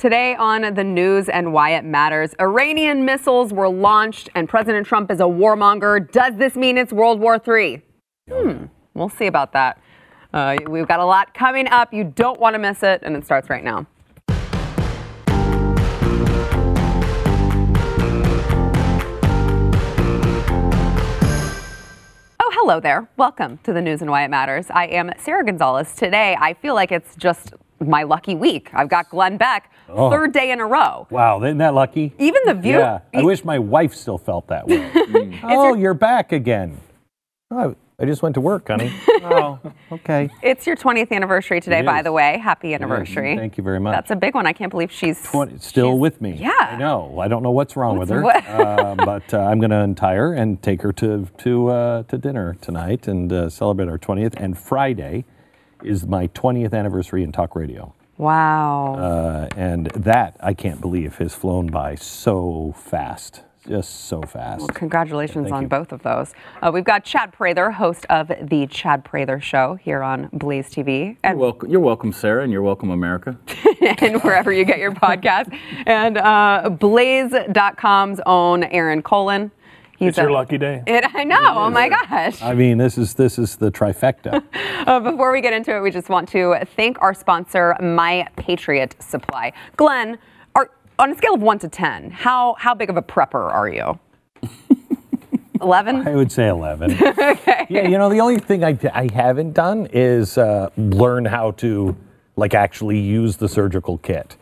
[0.00, 5.10] Today on the news and why it matters, Iranian missiles were launched and President Trump
[5.10, 6.10] is a warmonger.
[6.10, 7.82] Does this mean it's World War III?
[8.32, 9.78] Hmm, we'll see about that.
[10.32, 11.92] Uh, we've got a lot coming up.
[11.92, 13.86] You don't want to miss it, and it starts right now.
[22.38, 23.06] Oh, hello there.
[23.18, 24.70] Welcome to the news and why it matters.
[24.70, 25.94] I am Sarah Gonzalez.
[25.94, 28.70] Today, I feel like it's just my lucky week.
[28.72, 30.10] I've got Glenn Beck, Oh.
[30.10, 31.06] third day in a row.
[31.10, 32.12] Wow, isn't that lucky?
[32.18, 32.78] Even the view.
[32.78, 34.90] Yeah, I wish my wife still felt that way.
[35.42, 36.78] oh, you're back again.
[37.50, 38.90] Oh, I just went to work, honey.
[39.24, 39.58] oh,
[39.92, 40.30] okay.
[40.42, 42.38] It's your 20th anniversary today, by the way.
[42.38, 43.36] Happy anniversary.
[43.36, 43.92] Thank you very much.
[43.94, 44.46] That's a big one.
[44.46, 46.32] I can't believe she's Twenty- still she's- with me.
[46.34, 46.50] Yeah.
[46.58, 47.18] I know.
[47.18, 50.14] I don't know what's wrong with her, What's- uh, but uh, I'm going to untie
[50.14, 54.34] her and take her to to uh, to dinner tonight and uh, celebrate our 20th.
[54.36, 55.24] And Friday
[55.82, 58.94] is my 20th anniversary in talk radio, Wow.
[58.96, 64.68] uh, and that I can't believe has flown by so fast, just so fast.
[64.74, 65.68] Congratulations Thank on you.
[65.68, 66.32] both of those.
[66.62, 71.06] Uh, we've got Chad Prather, host of the Chad Prather Show here on Blaze TV
[71.06, 73.38] You're and, welcome, you're welcome, Sarah, and you're welcome, America.
[73.80, 75.56] and wherever you get your podcast.
[75.86, 79.50] And uh, Blaze.com's own Aaron Colen.
[80.00, 80.82] He's It's your lucky day.
[80.86, 81.38] It, I know.
[81.42, 82.40] Oh my gosh.
[82.40, 84.42] I mean, this is this is the trifecta.
[84.86, 88.96] Uh, before we get into it, we just want to thank our sponsor, My Patriot
[88.98, 89.52] Supply.
[89.76, 90.16] Glenn,
[90.54, 93.68] are, on a scale of one to ten, how how big of a prepper are
[93.68, 93.98] you?
[95.60, 96.08] Eleven.
[96.08, 96.92] I would say 11.
[97.02, 97.66] okay.
[97.68, 101.94] Yeah, you know, the only thing I, I haven't done is uh, learn how to
[102.36, 104.38] like actually use the surgical kit.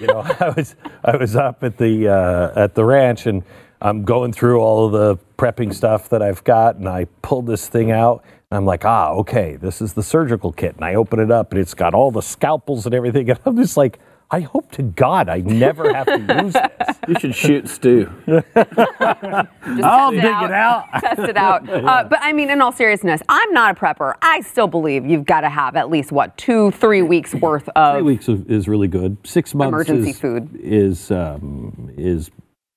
[0.00, 3.44] You know, I was I was up at the uh, at the ranch and
[3.80, 7.68] I'm going through all of the prepping stuff that I've got, and I pulled this
[7.68, 8.24] thing out.
[8.50, 10.76] And I'm like, ah, okay, this is the surgical kit.
[10.76, 13.28] And I open it up, and it's got all the scalpels and everything.
[13.30, 13.98] And I'm just like,
[14.30, 16.96] I hope to God I never have to use this.
[17.08, 18.10] You should shoot Stu.
[18.26, 20.84] Just I'll test dig it out.
[21.00, 21.68] test it out.
[21.68, 24.14] Uh, but I mean, in all seriousness, I'm not a prepper.
[24.22, 27.94] I still believe you've got to have at least what two, three weeks worth of
[27.98, 29.16] Three weeks of, is really good.
[29.22, 30.50] Six months Emergency is, food.
[30.60, 32.32] is um, is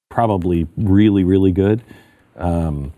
[0.09, 1.81] probably really really good.
[2.35, 2.93] Um,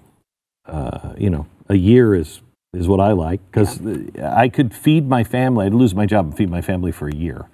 [0.66, 2.42] uh, you know, a year is
[2.74, 3.82] is what I like because
[4.18, 5.66] I could feed my family.
[5.66, 7.48] I'd lose my job and feed my family for a year.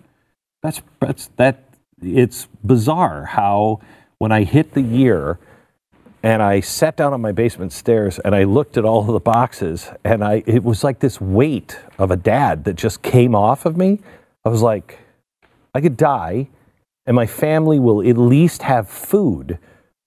[0.62, 1.64] That's that's that.
[2.02, 3.80] It's bizarre how
[4.20, 5.40] when I hit the year.
[6.24, 9.20] And I sat down on my basement stairs and I looked at all of the
[9.20, 13.66] boxes and I it was like this weight of a dad that just came off
[13.66, 14.00] of me.
[14.44, 15.00] I was like,
[15.76, 16.50] I could die
[17.08, 19.58] and my family will at least have food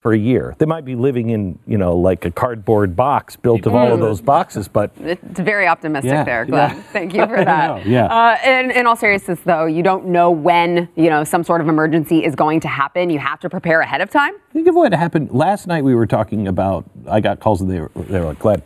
[0.00, 0.54] for a year.
[0.58, 4.00] They might be living in, you know, like a cardboard box built of all of
[4.00, 6.76] those boxes, but It's very optimistic Yeah, there, Glenn.
[6.76, 6.82] yeah.
[6.92, 7.84] Thank you for that.
[7.84, 8.06] yeah.
[8.06, 11.68] Uh, in, in all seriousness, though, you don't know when you know some sort of
[11.68, 13.10] emergency is going to happen.
[13.10, 14.32] You have to prepare ahead of time.
[14.54, 15.84] think of what happened last night.
[15.84, 16.84] We were talking about.
[17.06, 18.62] I got calls and they were, they were like, Glenn,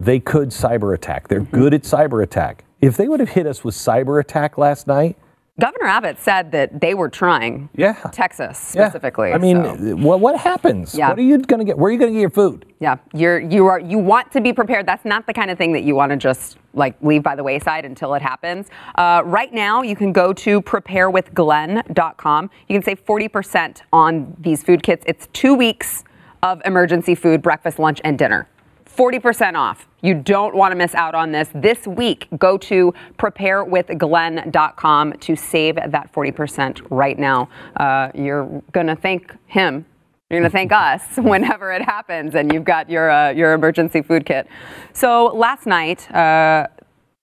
[0.00, 1.28] they could cyber attack.
[1.28, 2.64] They're good at cyber attack.
[2.80, 5.18] If they would have hit us with cyber attack last night,
[5.58, 9.30] Governor Abbott said that they were trying yeah, Texas specifically.
[9.30, 9.34] yeah.
[9.36, 10.94] I mean, so, what what happens?
[10.94, 11.08] Yeah.
[11.08, 11.78] What are you going to get?
[11.78, 12.66] Where are you going to get your food?
[12.78, 14.86] yeah, you're you are you want to be prepared.
[14.86, 17.42] That's not the kind of thing that you want to just like leave by the
[17.42, 18.68] wayside until it happens.
[18.96, 22.50] Uh, right now, you can go to preparewithglenn.com.
[22.68, 25.04] You can save 40% on these food kits.
[25.06, 26.04] It's two weeks
[26.42, 28.46] of emergency food, breakfast, lunch, and dinner.
[28.96, 29.86] 40% off.
[30.02, 31.48] You don't want to miss out on this.
[31.54, 37.48] This week, go to preparewithglenn.com to save that 40% right now.
[37.76, 39.84] Uh, you're going to thank him.
[40.30, 44.02] You're going to thank us whenever it happens and you've got your, uh, your emergency
[44.02, 44.48] food kit.
[44.92, 46.66] So last night, uh,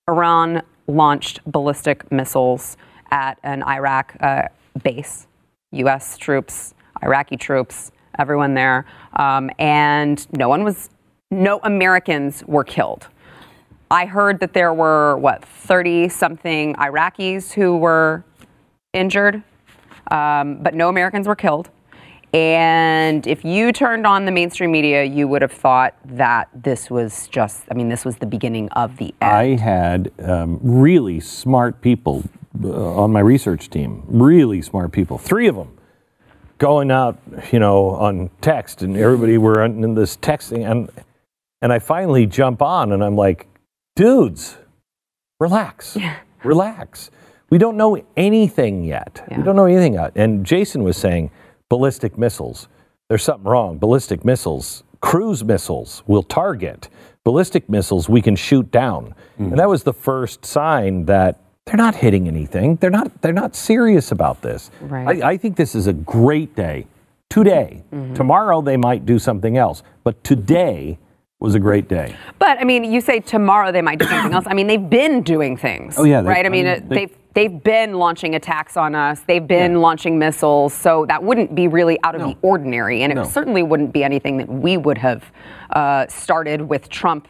[0.07, 2.77] Iran launched ballistic missiles
[3.11, 4.43] at an Iraq uh,
[4.83, 5.27] base.
[5.71, 6.17] U.S.
[6.17, 8.85] troops, Iraqi troops, everyone there,
[9.15, 10.89] um, and no one was,
[11.33, 13.07] no Americans were killed.
[13.91, 18.23] I heard that there were what 30 something Iraqis who were
[18.93, 19.43] injured,
[20.09, 21.69] um, but no Americans were killed.
[22.33, 27.27] And if you turned on the mainstream media, you would have thought that this was
[27.27, 29.31] just, I mean, this was the beginning of the end.
[29.31, 32.23] I had um, really smart people
[32.63, 35.77] uh, on my research team, really smart people, three of them
[36.57, 37.19] going out,
[37.51, 40.89] you know, on text, and everybody were in this texting, and
[41.63, 43.47] and I finally jump on, and I'm like,
[43.95, 44.57] dudes,
[45.39, 45.97] relax,
[46.43, 47.09] relax.
[47.49, 49.23] We don't know anything yet.
[49.29, 49.37] Yeah.
[49.37, 50.11] We don't know anything yet.
[50.15, 51.31] And Jason was saying
[51.69, 52.67] ballistic missiles.
[53.09, 53.77] There's something wrong.
[53.77, 56.89] Ballistic missiles, cruise missiles will target.
[57.23, 59.13] Ballistic missiles we can shoot down.
[59.37, 62.75] And that was the first sign that they're not hitting anything.
[62.77, 63.21] They're not.
[63.21, 64.69] They're not serious about this.
[64.81, 65.23] Right.
[65.23, 66.87] I, I think this is a great day.
[67.29, 68.13] Today, Mm-hmm.
[68.15, 70.97] tomorrow they might do something else, but today
[71.43, 72.15] was a great day.
[72.39, 74.45] But I mean, you say tomorrow they might do something else.
[74.47, 75.95] I mean, they've been doing things.
[75.99, 76.45] Oh, yeah, they- right.
[76.45, 79.19] I I mean, mean, it- they- they've they've been launching attacks on us.
[79.21, 80.71] They've been launching missiles.
[80.73, 83.23] So that wouldn't be really out of the ordinary, and it No.
[83.25, 85.31] certainly wouldn't be anything that we would have
[85.71, 87.27] uh, started with Trump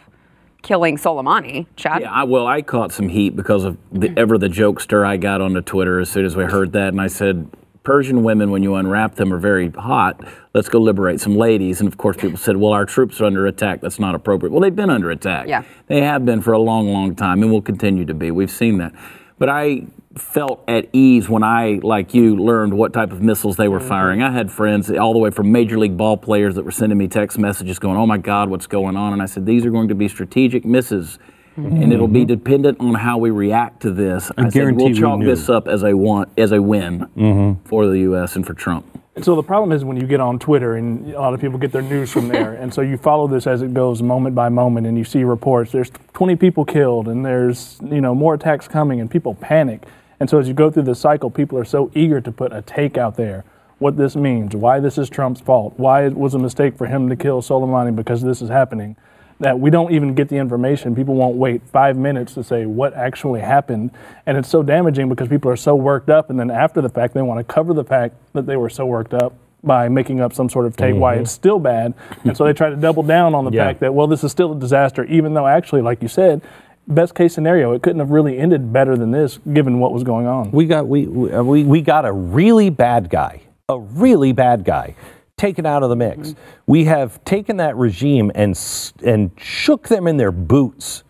[0.62, 1.66] killing Soleimani.
[1.78, 2.02] Chad.
[2.02, 5.42] Yeah, I, well, I caught some heat because of the, ever the jokester I got
[5.42, 7.48] onto Twitter as soon as we heard that, and I said,
[7.84, 10.26] Persian women, when you unwrap them, are very hot.
[10.54, 11.82] Let's go liberate some ladies.
[11.82, 13.82] And of course, people said, well, our troops are under attack.
[13.82, 14.52] That's not appropriate.
[14.52, 15.48] Well, they've been under attack.
[15.48, 15.64] Yeah.
[15.88, 18.32] They have been for a long, long time and will continue to be.
[18.32, 18.94] We've seen that.
[19.38, 23.68] But I felt at ease when I, like you, learned what type of missiles they
[23.68, 23.90] were mm-hmm.
[23.90, 24.22] firing.
[24.22, 27.08] I had friends all the way from major league ball players that were sending me
[27.08, 29.12] text messages going, oh my God, what's going on?
[29.12, 31.20] And I said, these are going to be strategic misses.
[31.58, 31.84] Mm-hmm.
[31.84, 32.28] And it'll be mm-hmm.
[32.28, 34.32] dependent on how we react to this.
[34.38, 35.26] I, said, guarantee we'll chalk knew.
[35.26, 37.68] this up as a want, as a win mm-hmm.
[37.68, 38.36] for the U.S.
[38.36, 38.86] and for Trump.
[39.22, 41.72] So the problem is when you get on Twitter and a lot of people get
[41.72, 44.88] their news from there, and so you follow this as it goes moment by moment,
[44.88, 45.72] and you see reports.
[45.72, 49.84] There's 20 people killed, and there's you know more attacks coming, and people panic.
[50.20, 52.64] And so as you go through the cycle, people are so eager to put a
[52.64, 53.46] take out there,
[53.78, 57.08] what this means, why this is Trump's fault, why it was a mistake for him
[57.10, 58.96] to kill Soleimani because this is happening.
[59.44, 60.96] That we don't even get the information.
[60.96, 63.92] People won't wait five minutes to say what actually happened.
[64.26, 66.30] And it's so damaging because people are so worked up.
[66.30, 68.86] And then after the fact, they want to cover the fact that they were so
[68.86, 71.94] worked up by making up some sort of take why it's still bad.
[72.26, 73.68] And so they try to double down on the Yeah.
[73.68, 76.42] fact that, well, this is still a disaster, even though actually, like you said,
[76.88, 80.28] best case scenario, it couldn't have really ended better than this given what was going
[80.28, 80.52] on.
[80.52, 84.66] We got we we uh, we we got a really bad guy, a really bad
[84.66, 84.96] guy,
[85.38, 86.36] taken out of the mix.
[86.66, 88.60] We have taken that regime and
[89.04, 91.04] and shook them in their boots.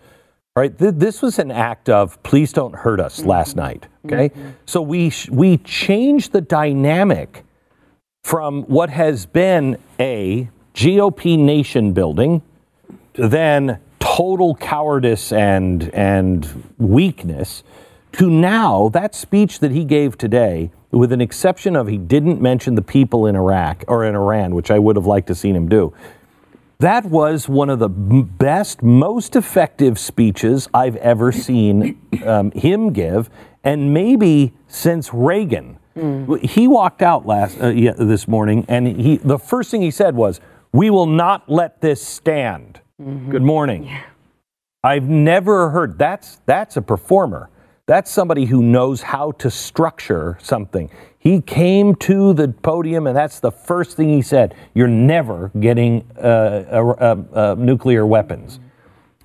[0.55, 3.29] Right, Th- this was an act of please don't hurt us mm-hmm.
[3.29, 3.87] last night.
[4.05, 4.49] Okay, mm-hmm.
[4.65, 7.43] so we sh- we changed the dynamic
[8.23, 12.41] from what has been a GOP nation building
[13.15, 17.63] to then total cowardice and and weakness
[18.11, 22.75] to now that speech that he gave today with an exception of he didn't mention
[22.75, 25.67] the people in Iraq or in Iran which I would have liked to seen him
[25.67, 25.93] do.
[26.79, 33.29] That was one of the best most effective speeches I've ever seen um, him give
[33.63, 35.79] and maybe since Reagan.
[36.41, 40.15] He walked out last uh, yeah, this morning and he the first thing he said
[40.15, 40.41] was
[40.71, 42.81] we will not let this stand.
[42.97, 43.91] Good morning.
[44.83, 47.49] I've never heard that's that's a performer.
[47.85, 50.89] That's somebody who knows how to structure something.
[51.19, 54.55] He came to the podium and that's the first thing he said.
[54.73, 56.95] You're never getting uh, uh,
[57.33, 58.61] uh, uh, nuclear weapons.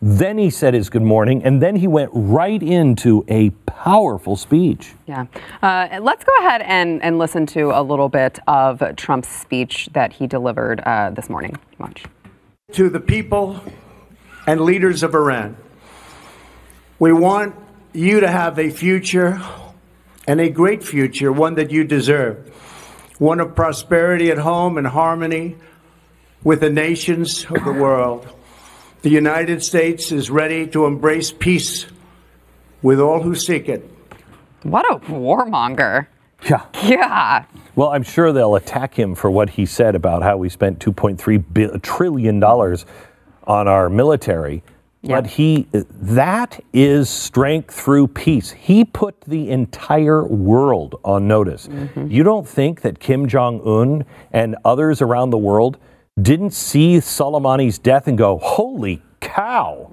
[0.02, 4.94] Then he said his good morning, and then he went right into a powerful speech.
[5.06, 5.26] Yeah.
[5.61, 10.12] Uh, let's go ahead and, and listen to a little bit of Trump's speech that
[10.12, 11.56] he delivered uh, this morning.
[11.78, 12.04] Watch.
[12.72, 13.61] to the people
[14.46, 15.56] and leaders of Iran.
[17.00, 17.54] We want
[17.98, 19.40] you to have a future
[20.26, 22.48] and a great future, one that you deserve,
[23.18, 25.56] one of prosperity at home and harmony
[26.44, 28.28] with the nations of the world.
[29.02, 31.86] The United States is ready to embrace peace
[32.82, 33.88] with all who seek it.
[34.62, 36.06] What a warmonger.
[36.48, 36.64] Yeah.
[36.84, 37.44] Yeah.
[37.74, 41.82] Well, I'm sure they'll attack him for what he said about how we spent $2.3
[41.82, 44.62] trillion on our military.
[45.00, 45.21] Yeah.
[45.21, 48.50] But he that is strength through peace.
[48.50, 51.69] He put the entire world on notice.
[51.69, 52.09] Mm-hmm.
[52.09, 55.78] You don't think that Kim Jong Un and others around the world
[56.21, 59.88] didn't see Soleimani's death and go, "Holy cow!"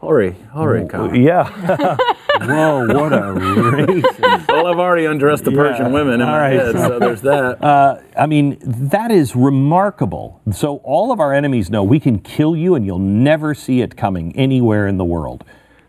[0.00, 1.14] Hurry, hurry, Kyle.
[1.14, 1.96] Yeah.
[2.40, 2.86] Whoa!
[2.86, 4.04] What a race!
[4.48, 6.52] Well, I've already undressed the Persian women in All my right.
[6.52, 7.58] head, so there's that.
[7.70, 10.40] Uh, I mean, that is remarkable.
[10.52, 13.96] So all of our enemies know we can kill you and you'll never see it
[13.96, 15.44] coming anywhere in the world.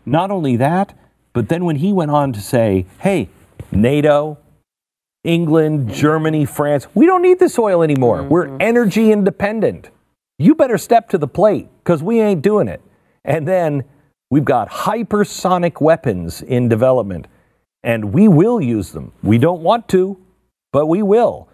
[0.06, 0.96] Not only that,
[1.32, 3.28] but then when he went on to say, hey,
[3.70, 4.38] NATO,
[5.24, 8.22] England, Germany, France, we don't need this oil anymore.
[8.22, 9.90] We're energy independent.
[10.38, 12.80] You better step to the plate because we ain't doing it.
[13.24, 13.84] And then
[14.32, 17.26] we've got hypersonic weapons in development
[17.82, 19.12] and we will use them.
[19.22, 20.16] We don't want to,
[20.72, 21.50] but we will.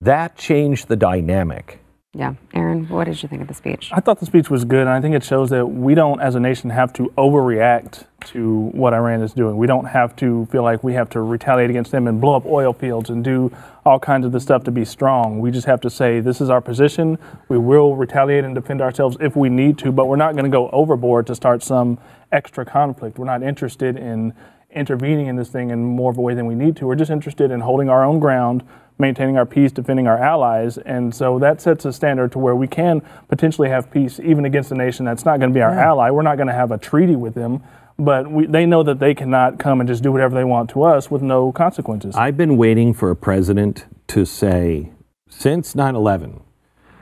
[0.00, 1.81] That changed the dynamic.
[2.14, 2.34] Yeah.
[2.52, 3.88] Aaron, what did you think of the speech?
[3.90, 6.34] I thought the speech was good, and I think it shows that we don't, as
[6.34, 9.56] a nation, have to overreact to what Iran is doing.
[9.56, 12.44] We don't have to feel like we have to retaliate against them and blow up
[12.44, 13.50] oil fields and do
[13.86, 15.40] all kinds of the stuff to be strong.
[15.40, 17.16] We just have to say, this is our position.
[17.48, 20.50] We will retaliate and defend ourselves if we need to, but we're not going to
[20.50, 21.98] go overboard to start some
[22.30, 23.18] extra conflict.
[23.18, 24.34] We're not interested in
[24.70, 26.86] intervening in this thing in more of a way than we need to.
[26.86, 28.62] We're just interested in holding our own ground,
[29.02, 32.66] maintaining our peace, defending our allies, and so that sets a standard to where we
[32.66, 36.08] can potentially have peace even against a nation that's not going to be our ally.
[36.08, 37.62] We're not going to have a treaty with them,
[37.98, 40.82] but we, they know that they cannot come and just do whatever they want to
[40.84, 42.14] us with no consequences.
[42.16, 44.92] I've been waiting for a president to say,
[45.28, 46.40] since 9 11,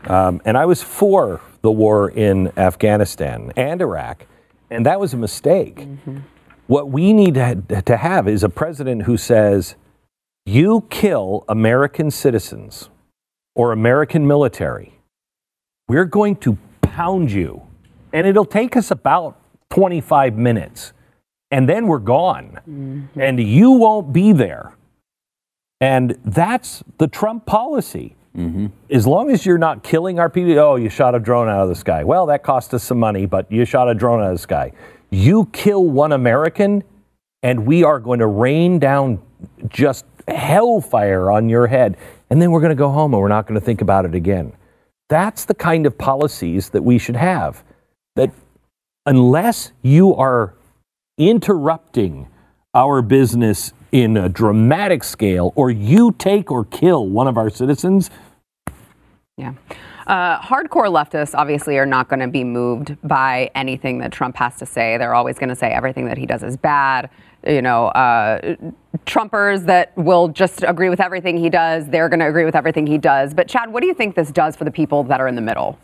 [0.08, 4.26] um, and I was for the war in Afghanistan and Iraq,
[4.70, 5.86] and that was a mistake.
[6.66, 9.74] What we need to, to have is a president who says,
[10.46, 12.88] you kill American citizens
[13.54, 14.94] or American military,
[15.88, 17.62] we're going to pound you.
[18.12, 19.38] And it'll take us about
[19.70, 20.92] 25 minutes.
[21.50, 22.58] And then we're gone.
[22.68, 23.20] Mm-hmm.
[23.20, 24.74] And you won't be there.
[25.80, 28.16] And that's the Trump policy.
[28.36, 28.66] Mm-hmm.
[28.90, 31.68] As long as you're not killing our people, oh, you shot a drone out of
[31.68, 32.04] the sky.
[32.04, 34.72] Well, that cost us some money, but you shot a drone out of the sky.
[35.10, 36.84] You kill one American,
[37.42, 39.20] and we are going to rain down
[39.68, 41.96] just hellfire on your head.
[42.30, 44.14] And then we're going to go home and we're not going to think about it
[44.14, 44.52] again.
[45.08, 47.64] That's the kind of policies that we should have.
[48.16, 48.30] That
[49.06, 50.54] unless you are
[51.18, 52.28] interrupting
[52.74, 58.10] our business in a dramatic scale, or you take or kill one of our citizens,
[59.36, 59.54] Yeah.
[60.06, 64.56] Uh, hardcore leftists obviously are not going to be moved by anything that Trump has
[64.56, 64.96] to say.
[64.96, 67.10] They're always going to say everything that he does is bad.
[67.46, 68.56] You know, uh,
[69.06, 72.86] Trumpers that will just agree with everything he does, they're going to agree with everything
[72.86, 73.32] he does.
[73.32, 75.40] But, Chad, what do you think this does for the people that are in the
[75.40, 75.78] middle?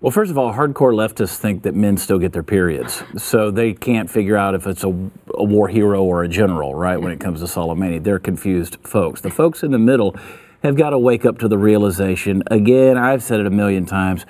[0.00, 3.02] Well, first of all, hardcore leftists think that men still get their periods.
[3.16, 4.88] So they can't figure out if it's a,
[5.34, 8.02] a war hero or a general, right, when it comes to Soleimani.
[8.02, 9.20] They're confused folks.
[9.22, 10.14] The folks in the middle
[10.62, 14.24] have got to wake up to the realization again, I've said it a million times.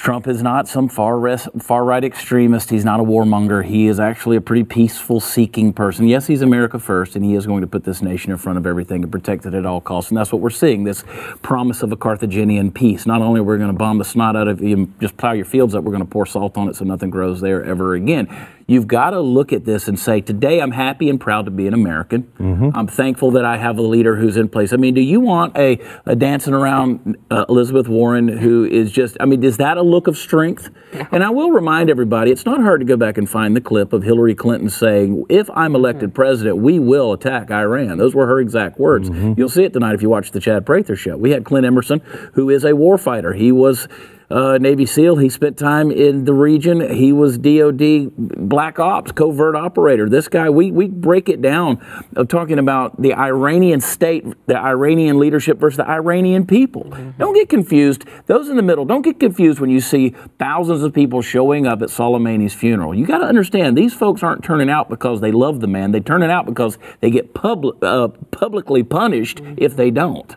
[0.00, 2.70] Trump is not some far far right extremist.
[2.70, 3.62] He's not a warmonger.
[3.62, 6.08] He is actually a pretty peaceful seeking person.
[6.08, 8.66] Yes, he's America first, and he is going to put this nation in front of
[8.66, 10.10] everything and protect it at all costs.
[10.10, 11.04] And that's what we're seeing this
[11.42, 13.04] promise of a Carthaginian peace.
[13.04, 15.32] Not only are we going to bomb the snot out of you and just plow
[15.32, 17.92] your fields up, we're going to pour salt on it so nothing grows there ever
[17.92, 18.26] again.
[18.70, 21.66] You've got to look at this and say, today I'm happy and proud to be
[21.66, 22.22] an American.
[22.38, 22.70] Mm-hmm.
[22.72, 24.72] I'm thankful that I have a leader who's in place.
[24.72, 29.16] I mean, do you want a, a dancing around uh, Elizabeth Warren who is just,
[29.18, 30.70] I mean, is that a look of strength?
[31.10, 33.92] And I will remind everybody, it's not hard to go back and find the clip
[33.92, 36.22] of Hillary Clinton saying, if I'm elected mm-hmm.
[36.22, 37.98] president, we will attack Iran.
[37.98, 39.10] Those were her exact words.
[39.10, 39.32] Mm-hmm.
[39.36, 41.16] You'll see it tonight if you watch the Chad Prather show.
[41.16, 42.02] We had Clint Emerson,
[42.34, 43.36] who is a warfighter.
[43.36, 43.88] He was
[44.30, 45.16] uh, Navy SEAL.
[45.16, 46.94] He spent time in the region.
[46.94, 50.08] He was DOD Black Ops covert operator.
[50.08, 51.84] This guy, we we break it down
[52.16, 56.84] of talking about the Iranian state, the Iranian leadership versus the Iranian people.
[57.18, 58.04] Don't get confused.
[58.26, 61.82] Those in the middle, don't get confused when you see thousands of people showing up
[61.82, 62.94] at Soleimani's funeral.
[62.94, 65.90] You got to understand these folks aren't turning out because they love the man.
[65.90, 70.36] They turn it out because they get public, uh, publicly punished if they don't.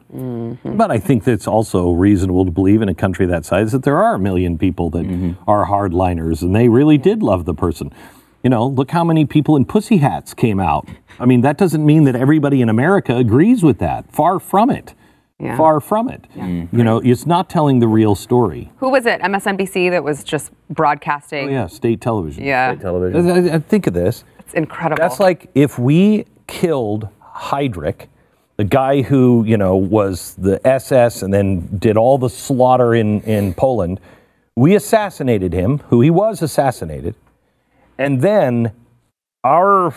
[0.77, 4.01] But I think that's also reasonable to believe in a country that size that there
[4.01, 5.49] are a million people that mm-hmm.
[5.49, 7.93] are hardliners and they really did love the person.
[8.43, 10.87] You know, look how many people in pussy hats came out.
[11.19, 14.11] I mean, that doesn't mean that everybody in America agrees with that.
[14.11, 14.93] Far from it.
[15.39, 15.57] Yeah.
[15.57, 16.25] Far from it.
[16.35, 16.71] Mm.
[16.71, 18.71] You know, it's not telling the real story.
[18.77, 19.21] Who was it?
[19.21, 21.49] MSNBC that was just broadcasting?
[21.49, 22.43] Oh, yeah, state television.
[22.43, 22.73] Yeah.
[22.73, 23.49] State television.
[23.49, 24.23] I, I think of this.
[24.39, 25.01] It's incredible.
[25.01, 28.07] That's like if we killed Heydrich,
[28.57, 33.21] the guy who, you know, was the SS and then did all the slaughter in,
[33.21, 33.99] in Poland.
[34.55, 37.15] We assassinated him, who he was assassinated.
[37.97, 38.71] And then
[39.43, 39.93] our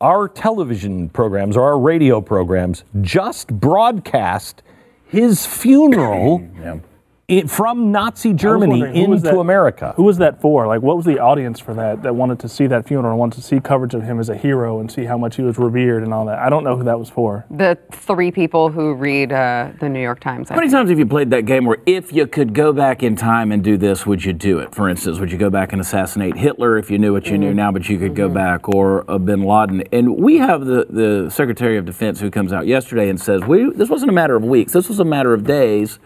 [0.00, 4.60] our television programs or our radio programs just broadcast
[5.06, 6.44] his funeral
[7.32, 9.92] i- from Nazi Germany wondering, who was into that- America.
[9.96, 10.66] Who was that for?
[10.66, 13.36] Like, what was the audience for that that wanted to see that funeral and wanted
[13.36, 16.02] to see coverage of him as a hero and see how much he was revered
[16.02, 16.38] and all that?
[16.38, 17.44] I don't know who that was for.
[17.50, 20.50] the three people who read uh, the New York Times.
[20.50, 20.78] I How many think.
[20.78, 23.62] times have you played that game where if you could go back in time and
[23.62, 24.74] do this, would you do it?
[24.74, 27.54] For instance, would you go back and assassinate Hitler if you knew what you knew
[27.54, 29.82] now, but you could go back, or uh, bin Laden?
[29.92, 33.70] And we have the, the Secretary of Defense who comes out yesterday and says, we,
[33.70, 35.98] this wasn't a matter of weeks, this was a matter of days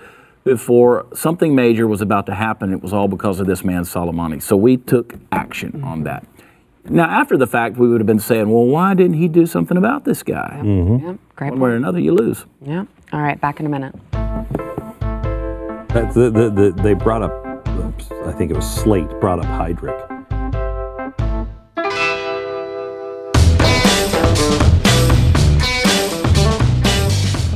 [0.47, 2.73] before something major was about to happen.
[2.73, 4.41] It was all because of this man, Soleimani.
[4.41, 5.85] So we took action mm-hmm.
[5.85, 6.25] on that.
[6.89, 9.77] Now, after the fact, we would have been saying, well, why didn't he do something
[9.77, 10.53] about this guy?
[10.59, 11.17] Yeah, mm-hmm.
[11.35, 12.45] great One way or another, you lose.
[12.63, 12.85] Yeah.
[13.13, 13.93] All right, back in a minute.
[16.13, 17.67] The, the, the, they brought up,
[18.25, 20.06] I think it was Slate, brought up Heydrich.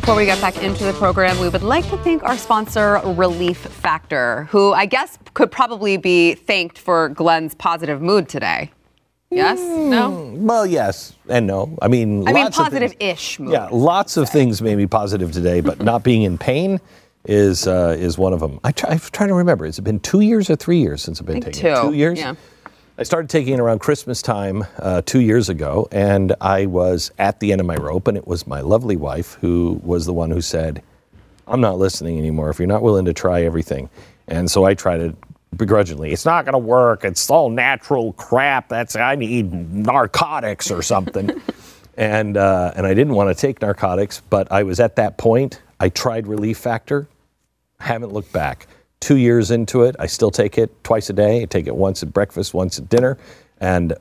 [0.00, 3.58] Before we get back into the program, we would like to thank our sponsor, Relief
[3.58, 8.72] Factor, who I guess could probably be thanked for Glenn's positive mood today.
[9.30, 9.60] Yes?
[9.60, 10.32] No?
[10.36, 11.78] Well, yes and no.
[11.82, 13.52] I mean, I mean, things- positive-ish move.
[13.52, 16.80] Yeah, lots of things made me positive today, but not being in pain
[17.26, 18.58] is uh, is one of them.
[18.64, 19.66] I try, I'm trying to remember.
[19.66, 21.74] Has it been two years or three years since I've been taking it?
[21.76, 22.18] two, Two years.
[22.18, 22.34] yeah.
[23.00, 27.40] I started taking it around Christmas time uh, two years ago, and I was at
[27.40, 30.30] the end of my rope, and it was my lovely wife who was the one
[30.30, 30.82] who said,
[31.48, 32.50] "I'm not listening anymore.
[32.50, 33.88] If you're not willing to try everything,"
[34.28, 35.16] and so I tried it
[35.56, 36.12] begrudgingly.
[36.12, 37.06] It's not going to work.
[37.06, 38.68] It's all natural crap.
[38.68, 41.40] That's I need narcotics or something.
[41.96, 45.62] and uh, and I didn't want to take narcotics, but I was at that point.
[45.80, 47.08] I tried Relief Factor,
[47.78, 48.66] haven't looked back.
[49.00, 51.42] Two years into it, I still take it twice a day.
[51.42, 53.16] I take it once at breakfast, once at dinner,
[53.58, 53.94] and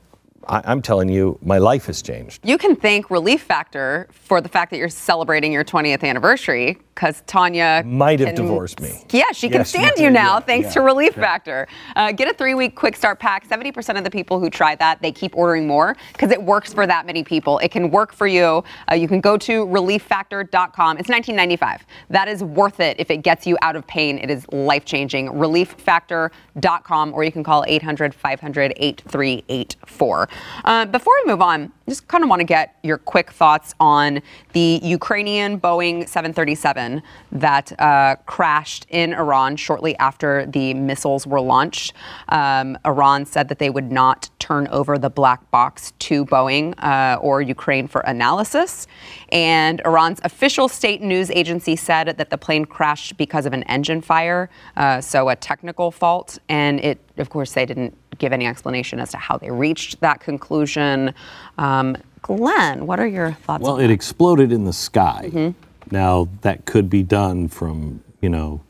[0.48, 2.42] I, I'm telling you, my life has changed.
[2.44, 7.24] You can thank Relief Factor for the fact that you're celebrating your 20th anniversary because
[7.28, 9.06] Tania Might have can- divorced me.
[9.12, 11.22] Yeah, she can Yes, she stand you now yeah, thanks yeah, to Relief yeah.
[11.22, 11.66] Factor.
[11.96, 13.48] Uh, get a three-week quick start pack.
[13.48, 16.86] 70% of the people who try that, they keep ordering more because it works for
[16.86, 17.58] that many people.
[17.60, 18.66] It can work for you.
[18.92, 20.98] Uh, you can go to relieffactor.com.
[20.98, 21.80] It's 19.95.
[22.10, 24.18] That is worth it if it gets you out of pain.
[24.18, 25.30] It is life-changing.
[25.30, 30.30] Relieffactor.com, or you can call 800-500-8384.
[30.66, 34.22] Uh, before we move on, just kind of want to get your quick thoughts on
[34.52, 36.89] the Ukrainian Boeing 737
[37.32, 41.94] that uh, crashed in Iran shortly after the missiles were launched.
[42.30, 47.20] Um, Iran said that they would not turn over the black box to Boeing uh,
[47.22, 48.88] or Ukraine for analysis.
[49.32, 54.02] And Iran's official state news agency said that the plane crashed because of an engine
[54.02, 56.40] fire, uh, so a technical fault.
[56.50, 60.20] And it, of course, they didn't give any explanation as to how they reached that
[60.20, 61.14] conclusion.
[61.58, 63.64] Um, Glenn, what are your thoughts?
[63.64, 65.54] Well, it exploded in the sky.
[65.92, 68.62] Now that could be done from you know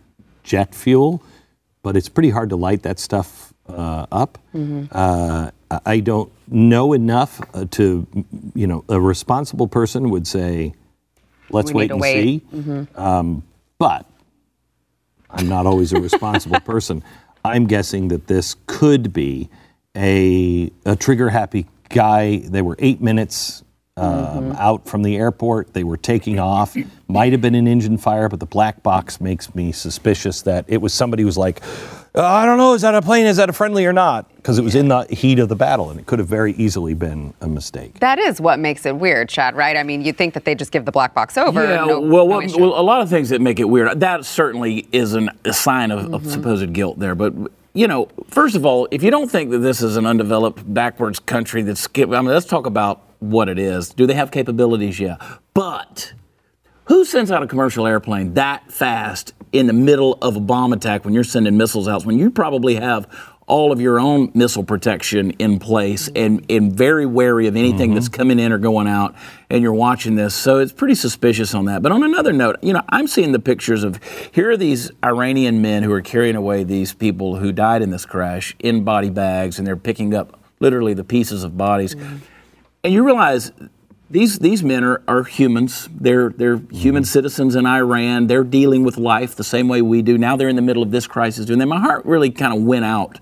[0.44, 1.22] jet fuel,
[1.84, 4.38] but it's pretty hard to light that stuff uh, up.
[4.92, 5.52] Uh,
[5.86, 8.08] I- don't know enough uh, to
[8.56, 10.74] you know a responsible person would say,
[11.52, 12.88] let's We wait and wait." see.
[12.96, 13.44] Um,
[13.78, 14.06] but
[15.30, 17.04] I'm not always a responsible person.
[17.46, 19.50] I'm guessing that this could be
[19.96, 22.38] a, a trigger happy guy.
[22.40, 23.64] They were eight minutes
[24.00, 25.74] um, out from the airport.
[25.74, 26.76] They were taking off.
[27.08, 30.78] Might have been an engine fire, but the black box makes me suspicious that it
[30.82, 31.62] was somebody who was like,
[32.16, 33.26] "Uh, I don't know, is that a plane?
[33.26, 34.34] Is that a friendly or not?
[34.36, 36.94] Because it was in the heat of the battle, and it could have very easily
[36.94, 38.00] been a mistake.
[38.00, 39.76] That is what makes it weird, Chad, right?
[39.76, 41.64] I mean, you'd think that they just give the black box over.
[41.64, 44.00] Yeah, no- well, no what, well, a lot of things that make it weird.
[44.00, 46.14] That certainly is an, a sign of, Mm-hmm.
[46.14, 47.16] of supposed guilt there.
[47.16, 47.34] But
[47.74, 51.20] you know, first of all, if you don't think that this is an undeveloped, backwards
[51.20, 53.90] country that's, skip- I mean, let's talk about what it is.
[53.90, 55.00] Do they have capabilities?
[55.00, 55.18] Yeah,
[55.54, 56.14] but
[56.86, 61.06] who sends out a commercial airplane that fast in the middle of a bomb attack
[61.06, 62.06] when you're sending missiles out?
[62.06, 63.08] When you probably have
[63.50, 68.08] all of your own missile protection in place and, and very wary of anything that's
[68.08, 68.16] mm-hmm.
[68.16, 69.16] coming in or going out,
[69.50, 70.36] and you're watching this.
[70.36, 71.82] So it's pretty suspicious on that.
[71.82, 74.00] But on another note, you know, I'm seeing the pictures of
[74.32, 78.06] here are these Iranian men who are carrying away these people who died in this
[78.06, 81.96] crash in body bags, and they're picking up literally the pieces of bodies.
[81.96, 82.18] Mm-hmm.
[82.84, 83.52] And you realize
[84.10, 85.88] these these men are, are humans.
[85.92, 87.08] They're they're human mm-hmm.
[87.08, 88.28] citizens in Iran.
[88.28, 90.18] They're dealing with life the same way we do.
[90.18, 91.66] Now they're in the middle of this crisis And that.
[91.66, 93.20] My heart really kind of went out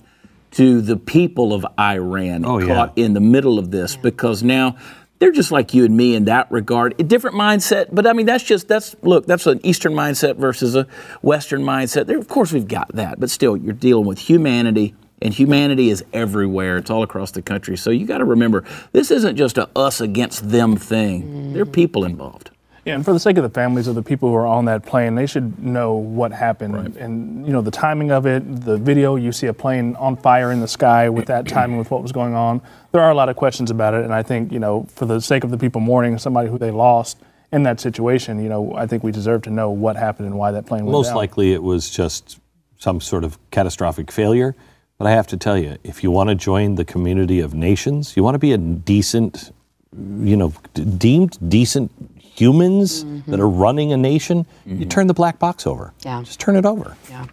[0.51, 2.67] to the people of Iran Oh, yeah.
[2.67, 4.77] caught in the middle of this because now
[5.19, 6.95] they're just like you and me in that regard.
[6.99, 10.75] A different mindset, but I mean that's just that's look, that's an Eastern mindset versus
[10.75, 10.87] a
[11.21, 12.05] Western mindset.
[12.05, 16.03] There, of course we've got that, but still you're dealing with humanity and humanity is
[16.13, 16.77] everywhere.
[16.77, 17.77] It's all across the country.
[17.77, 21.53] So you got to remember, this isn't just a us against them thing.
[21.53, 22.51] There are people involved.
[22.85, 24.85] Yeah, and for the sake of the families of the people who are on that
[24.85, 28.61] plane, they should know what happened and you know the timing of it.
[28.63, 31.91] The video, you see a plane on fire in the sky with that timing with
[31.91, 32.61] what was going on.
[32.93, 35.19] There are a lot of questions about it, and I think you know for the
[35.19, 37.17] sake of the people mourning somebody who they lost
[37.51, 40.51] in that situation, you know I think we deserve to know what happened and why
[40.53, 41.17] that plane went Most down.
[41.17, 42.39] likely it was just
[42.77, 44.55] some sort of catastrophic failure.
[44.97, 48.17] But I have to tell you, if you want to join the community of nations,
[48.17, 49.51] you want to be a decent,
[49.95, 53.41] you know, d- deemed decent humans that mm-hmm.
[53.41, 54.89] are running a nation, you mm-hmm.
[54.89, 55.93] turn the black box over.
[56.03, 56.21] Yeah.
[56.23, 56.97] Just turn it over.
[57.09, 57.25] Yeah.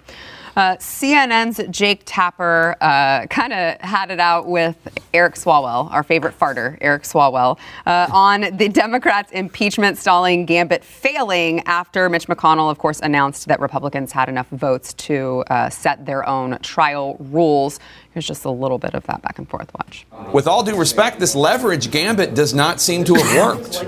[0.57, 4.77] Uh, CNN's Jake Tapper uh, kind of had it out with
[5.13, 11.61] Eric Swalwell, our favorite farter, Eric Swalwell, uh, on the Democrats' impeachment stalling gambit failing
[11.67, 16.29] after Mitch McConnell, of course, announced that Republicans had enough votes to uh, set their
[16.29, 17.81] own trial rules.
[18.15, 19.75] Here's just a little bit of that back and forth.
[19.75, 20.07] Watch.
[20.33, 23.83] With all due respect, this leverage gambit does not seem to have worked.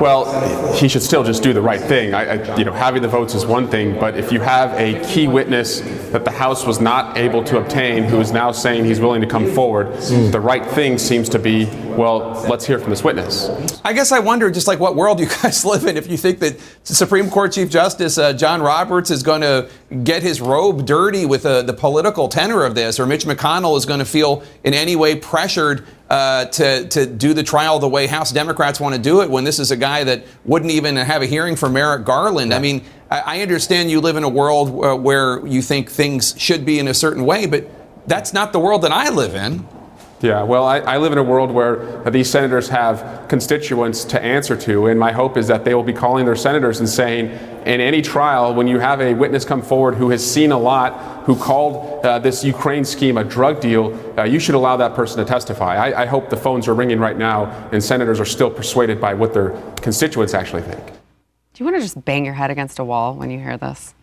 [0.00, 2.14] Well, he should still just do the right thing.
[2.14, 5.04] I, I, you know, having the votes is one thing, but if you have a
[5.04, 5.80] key witness
[6.12, 9.26] that the House was not able to obtain, who is now saying he's willing to
[9.26, 9.92] come forward,
[10.30, 11.64] the right thing seems to be,
[11.96, 13.50] well, let's hear from this witness.
[13.84, 16.38] I guess I wonder just like what world you guys live in if you think
[16.38, 19.68] that Supreme Court Chief Justice uh, John Roberts is going to
[20.04, 23.86] get his robe dirty with uh, the political tenor of this, or Mitch McConnell is
[23.86, 28.06] going to feel in any way pressured uh, to, to do the trial the way
[28.06, 31.22] House Democrats want to do it when this is a guy that wouldn't even have
[31.22, 32.52] a hearing for Merrick Garland.
[32.52, 36.34] I mean, I, I understand you live in a world uh, where you think things
[36.38, 37.66] should be in a certain way, but
[38.06, 39.66] that's not the world that I live in.
[40.20, 44.56] Yeah, well, I, I live in a world where these senators have constituents to answer
[44.56, 47.26] to, and my hope is that they will be calling their senators and saying,
[47.64, 51.24] in any trial, when you have a witness come forward who has seen a lot,
[51.24, 55.18] who called uh, this Ukraine scheme a drug deal, uh, you should allow that person
[55.18, 55.76] to testify.
[55.76, 59.14] I, I hope the phones are ringing right now, and senators are still persuaded by
[59.14, 60.84] what their constituents actually think.
[60.84, 63.94] Do you want to just bang your head against a wall when you hear this?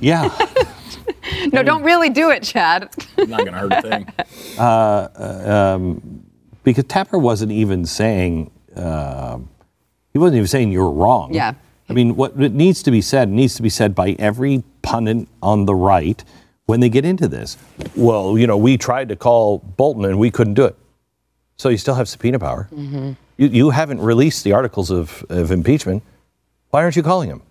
[0.00, 0.28] Yeah.
[1.52, 2.94] No, don't really do it, Chad.
[3.18, 4.06] Not going to hurt a thing.
[4.58, 6.24] Uh, uh, um,
[6.62, 9.38] because Tapper wasn't even saying uh,
[10.12, 11.34] he wasn't even saying you're wrong.
[11.34, 11.54] Yeah.
[11.88, 15.26] I mean, what what needs to be said needs to be said by every pundit
[15.42, 16.22] on the right
[16.66, 17.56] when they get into this.
[17.96, 20.76] Well, you know, we tried to call Bolton and we couldn't do it.
[21.56, 22.68] So you still have subpoena power.
[22.72, 23.12] Mm-hmm.
[23.36, 26.02] You, you haven't released the articles of, of impeachment.
[26.70, 27.42] Why aren't you calling him?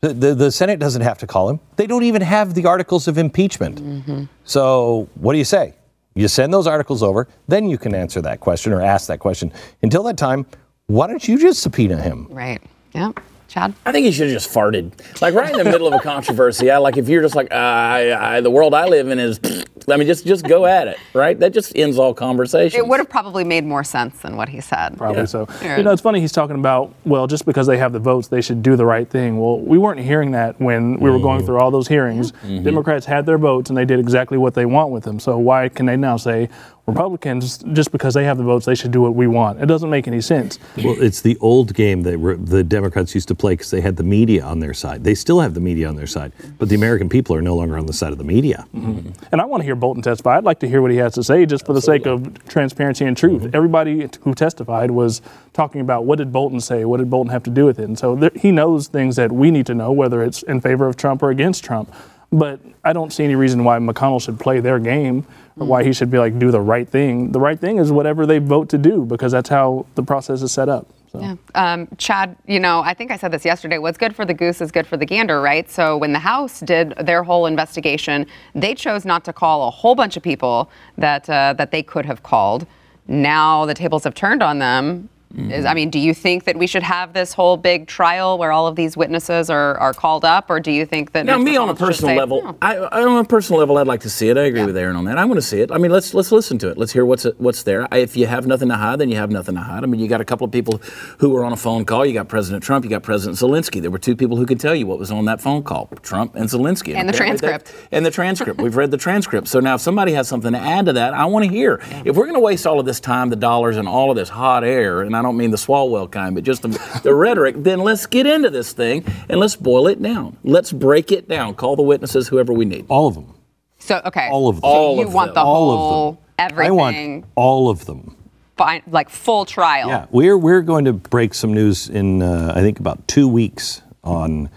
[0.00, 1.58] The, the, the Senate doesn't have to call him.
[1.76, 3.82] They don't even have the articles of impeachment.
[3.82, 4.24] Mm-hmm.
[4.44, 5.74] So what do you say?
[6.14, 9.52] You send those articles over, then you can answer that question or ask that question.
[9.82, 10.46] Until that time,
[10.86, 12.26] why don't you just subpoena him?
[12.30, 12.60] right.
[12.94, 13.12] Yeah.
[13.48, 13.74] Chad?
[13.86, 14.92] I think he should have just farted.
[15.22, 16.66] Like right in the middle of a controversy.
[16.66, 19.40] Yeah, like if you're just like, uh, I, I, the world I live in is,
[19.88, 21.38] I mean, just just go at it, right?
[21.38, 22.74] That just ends all conversations.
[22.74, 24.98] It would have probably made more sense than what he said.
[24.98, 25.48] Probably so.
[25.62, 28.42] You know, it's funny he's talking about, well, just because they have the votes, they
[28.42, 29.38] should do the right thing.
[29.40, 32.32] Well, we weren't hearing that when we were going through all those hearings.
[32.42, 35.18] Democrats had their votes and they did exactly what they want with them.
[35.18, 36.50] So why can they now say
[36.88, 39.60] Republicans, just because they have the votes, they should do what we want?
[39.60, 40.58] It doesn't make any sense.
[40.76, 43.96] Well, it's the old game that re- the Democrats used to play because they had
[43.96, 45.04] the media on their side.
[45.04, 47.76] They still have the media on their side, but the American people are no longer
[47.76, 48.66] on the side of the media.
[48.74, 49.10] Mm-hmm.
[49.30, 50.36] And I want to hear Bolton testify.
[50.36, 53.04] I'd like to hear what he has to say just for the sake of transparency
[53.04, 53.42] and truth.
[53.42, 53.56] Mm-hmm.
[53.56, 55.20] Everybody who testified was
[55.52, 56.84] talking about what did Bolton say?
[56.84, 57.84] What did Bolton have to do with it?
[57.84, 60.86] And so there, he knows things that we need to know, whether it's in favor
[60.86, 61.92] of Trump or against Trump.
[62.30, 65.26] But I don't see any reason why McConnell should play their game
[65.66, 67.32] why he should be like, do the right thing.
[67.32, 70.52] The right thing is whatever they vote to do because that's how the process is
[70.52, 70.86] set up.
[71.12, 71.20] So.
[71.20, 71.36] Yeah.
[71.54, 73.78] Um, Chad, you know, I think I said this yesterday.
[73.78, 75.70] What's good for the goose is good for the gander, right?
[75.70, 79.94] So when the House did their whole investigation, they chose not to call a whole
[79.94, 82.66] bunch of people that uh, that they could have called.
[83.06, 85.08] Now the tables have turned on them.
[85.36, 88.50] Is, I mean, do you think that we should have this whole big trial where
[88.50, 91.54] all of these witnesses are, are called up, or do you think that Now, me
[91.54, 92.56] on a personal say, level, "No"?
[92.62, 94.38] I, I, on a personal level, I'd like to see it.
[94.38, 95.18] I agree with Aaron on that.
[95.18, 95.70] I want to see it.
[95.70, 96.78] I mean, let's let's listen to it.
[96.78, 97.86] Let's hear what's what's there.
[97.92, 99.84] I, if you have nothing to hide, then you have nothing to hide.
[99.84, 100.80] I mean, you got a couple of people
[101.18, 102.06] who were on a phone call.
[102.06, 102.84] You got President Trump.
[102.86, 103.82] You got President Zelensky.
[103.82, 106.36] There were two people who could tell you what was on that phone call: Trump
[106.36, 106.94] and Zelensky.
[106.94, 107.88] And the apparently that- transcript.
[107.92, 108.62] And the transcript.
[108.62, 109.48] We've read the transcript.
[109.48, 111.82] So now, if somebody has something to add to that, I want to hear.
[112.06, 114.30] If we're going to waste all of this time, the dollars, and all of this
[114.30, 116.68] hot air, and I don't mean the Swalwell kind, but just the,
[117.02, 120.36] the rhetoric, then let's get into this thing and let's boil it down.
[120.44, 121.54] Let's break it down.
[121.54, 122.86] Call the witnesses, whoever we need.
[122.88, 123.34] All of them.
[123.78, 124.62] So okay, All of them.
[124.62, 125.34] So All you of want them.
[125.34, 126.24] the All whole of them.
[126.38, 128.16] everything, I want all of them.
[128.56, 129.88] fine, like full trial.
[129.88, 133.82] Yeah, we're we're going to break some news in uh, I think about two weeks
[134.02, 134.50] on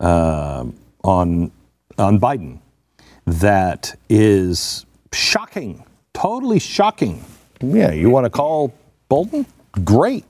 [0.00, 0.64] uh,
[1.04, 1.50] on
[1.98, 2.58] on Biden
[3.24, 7.24] that is shocking, totally shocking.
[7.60, 8.74] Yeah, you want to call
[9.08, 9.46] Bolton?
[9.84, 10.24] Great.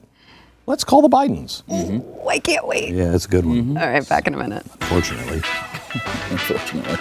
[0.66, 1.62] Let's call the Bidens.
[1.68, 2.92] Oh, I can't wait.
[2.92, 3.56] Yeah, it's a good one.
[3.56, 3.78] Mm-hmm.
[3.78, 4.64] All right, back in a minute.
[4.80, 5.36] Fortunately.
[6.30, 6.96] Unfortunately.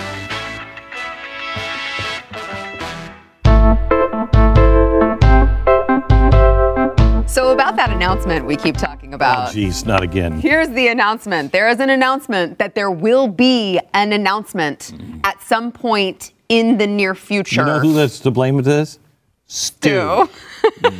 [7.28, 9.50] So about that announcement we keep talking oh, about.
[9.50, 10.40] Oh jeez, not again.
[10.40, 11.52] Here's the announcement.
[11.52, 15.22] There is an announcement that there will be an announcement mm-hmm.
[15.24, 17.62] at some point in the near future.
[17.62, 19.00] You know who that's to blame with this?
[19.48, 19.90] Stu.
[19.90, 20.30] Stu.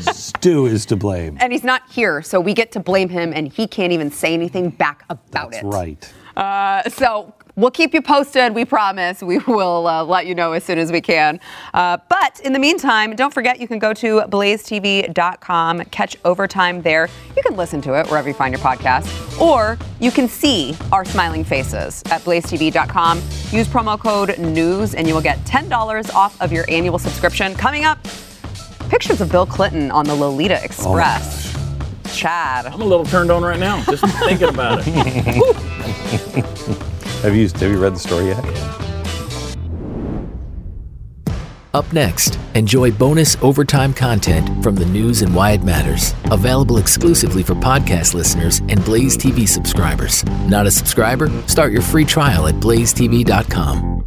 [0.02, 1.38] Stu is to blame.
[1.40, 4.34] and he's not here, so we get to blame him, and he can't even say
[4.34, 5.66] anything back about That's it.
[5.66, 6.14] right.
[6.36, 9.22] Uh, so We'll keep you posted, we promise.
[9.24, 11.40] We will uh, let you know as soon as we can.
[11.74, 17.08] Uh, but in the meantime, don't forget you can go to blazetv.com, catch overtime there.
[17.38, 21.06] You can listen to it wherever you find your podcast, or you can see our
[21.06, 23.20] smiling faces at blazetv.com.
[23.52, 27.56] Use promo code NEWS and you will get $10 off of your annual subscription.
[27.56, 28.06] Coming up,
[28.90, 31.54] pictures of Bill Clinton on the Lolita oh, Express.
[32.16, 32.66] Chad.
[32.66, 36.46] I'm a little turned on right now, just thinking about it.
[37.26, 38.46] Have you have you read the story yet?
[41.74, 46.14] Up next, enjoy bonus overtime content from the news and why it matters.
[46.26, 50.24] Available exclusively for podcast listeners and Blaze TV subscribers.
[50.48, 51.30] Not a subscriber?
[51.48, 54.06] Start your free trial at blazetv.com.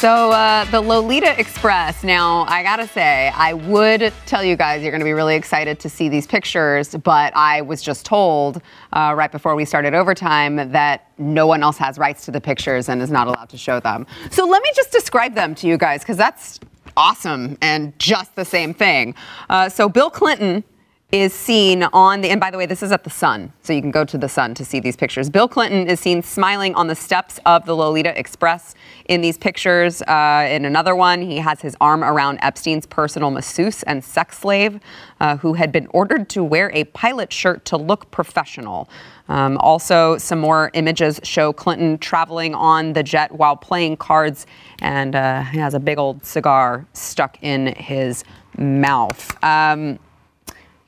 [0.00, 2.02] So, uh, the Lolita Express.
[2.02, 5.90] Now, I gotta say, I would tell you guys you're gonna be really excited to
[5.90, 8.62] see these pictures, but I was just told
[8.94, 12.88] uh, right before we started overtime that no one else has rights to the pictures
[12.88, 14.06] and is not allowed to show them.
[14.30, 16.60] So, let me just describe them to you guys, because that's
[16.96, 19.14] awesome and just the same thing.
[19.50, 20.64] Uh, so, Bill Clinton
[21.12, 23.80] is seen on the, and by the way, this is at the Sun, so you
[23.80, 25.28] can go to the Sun to see these pictures.
[25.28, 28.74] Bill Clinton is seen smiling on the steps of the Lolita Express
[29.06, 30.02] in these pictures.
[30.02, 34.78] Uh, in another one, he has his arm around Epstein's personal masseuse and sex slave,
[35.20, 38.88] uh, who had been ordered to wear a pilot shirt to look professional.
[39.28, 44.46] Um, also, some more images show Clinton traveling on the jet while playing cards,
[44.80, 48.24] and uh, he has a big old cigar stuck in his
[48.56, 49.42] mouth.
[49.42, 49.98] Um,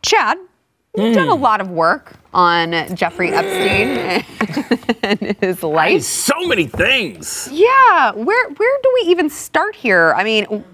[0.02, 0.38] Chad,
[0.96, 1.42] you've done a hmm.
[1.42, 4.24] lot of work on Jeffrey Epstein
[5.02, 6.02] and his life.
[6.02, 7.48] so many things.
[7.52, 10.12] Yeah, where where do we even start here?
[10.16, 10.64] I mean,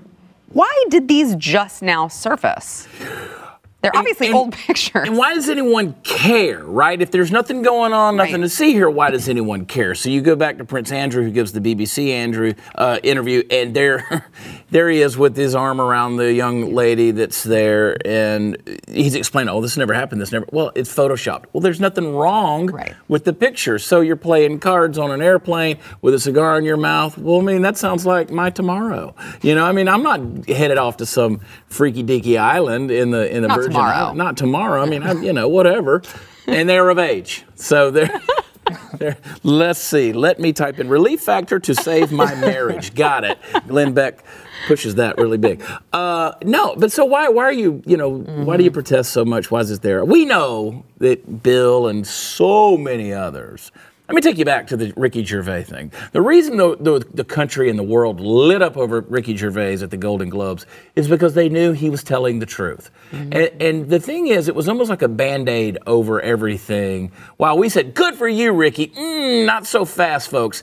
[0.53, 2.89] why did these just now surface?
[3.81, 5.07] They're obviously and- old pictures.
[5.07, 7.01] And why does anyone care, right?
[7.01, 8.41] If there's nothing going on, nothing Right.
[8.43, 9.95] to see here, why does anyone care?
[9.95, 13.75] So you go back to Prince Andrew, who gives the BBC Andrew uh, interview, and
[13.75, 14.27] there,
[14.71, 18.57] there he is with his arm around the young lady that's there, and
[18.89, 20.21] he's explaining, "Oh, this never happened.
[20.21, 20.47] This never.
[20.51, 21.45] Well, it's photoshopped.
[21.53, 22.95] Well, there's nothing wrong Right.
[23.07, 23.79] with the picture.
[23.79, 27.17] So you're playing cards on an airplane with a cigar in your mouth.
[27.17, 29.15] Well, I mean, that sounds like my tomorrow.
[29.41, 33.33] You know, I mean, I'm not headed off to some freaky deaky island in the
[33.35, 34.13] in the Not Virgin tomorrow.
[34.15, 34.83] Not tomorrow.
[34.83, 36.03] I mean, I, you know, whatever.
[36.47, 38.11] And they're of age, so they're.
[38.99, 40.13] they're- Let's see.
[40.13, 42.95] Let me type in relief factor to save my marriage.
[42.95, 43.39] Got it.
[43.67, 44.25] Glenn Beck
[44.67, 45.63] pushes that really big.
[45.93, 47.29] Uh, no, but so why?
[47.29, 47.83] Why are you?
[47.87, 49.51] You know, why do you protest so much?
[49.51, 50.05] Why is it there?
[50.05, 53.71] We know that Bill and so many others.
[54.09, 55.93] Let me take you back to the Ricky Gervais thing.
[56.13, 59.91] The reason the, the, the country and the world lit up over Ricky Gervais at
[59.91, 60.65] the Golden Globes
[60.97, 62.91] is because they knew he was telling the truth.
[63.13, 67.13] And, and the thing is, it was almost like a band aid over everything.
[67.37, 70.63] While we said, good for you, Ricky, mm, not so fast, folks.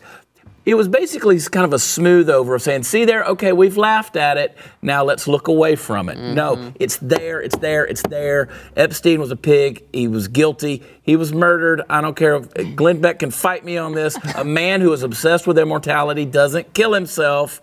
[0.65, 4.15] It was basically kind of a smooth over of saying, see there, okay, we've laughed
[4.15, 4.57] at it.
[4.81, 6.17] Now let's look away from it.
[6.17, 6.69] No, mm-hmm.
[6.79, 8.49] it's there, it's there, it's there.
[8.75, 9.83] Epstein was a pig.
[9.93, 10.81] He was guilty.
[11.03, 11.83] He was murdered.
[11.87, 14.17] I don't care if uh, Glenn Beck can fight me on this.
[14.35, 17.61] A man who is obsessed with immortality doesn't kill himself.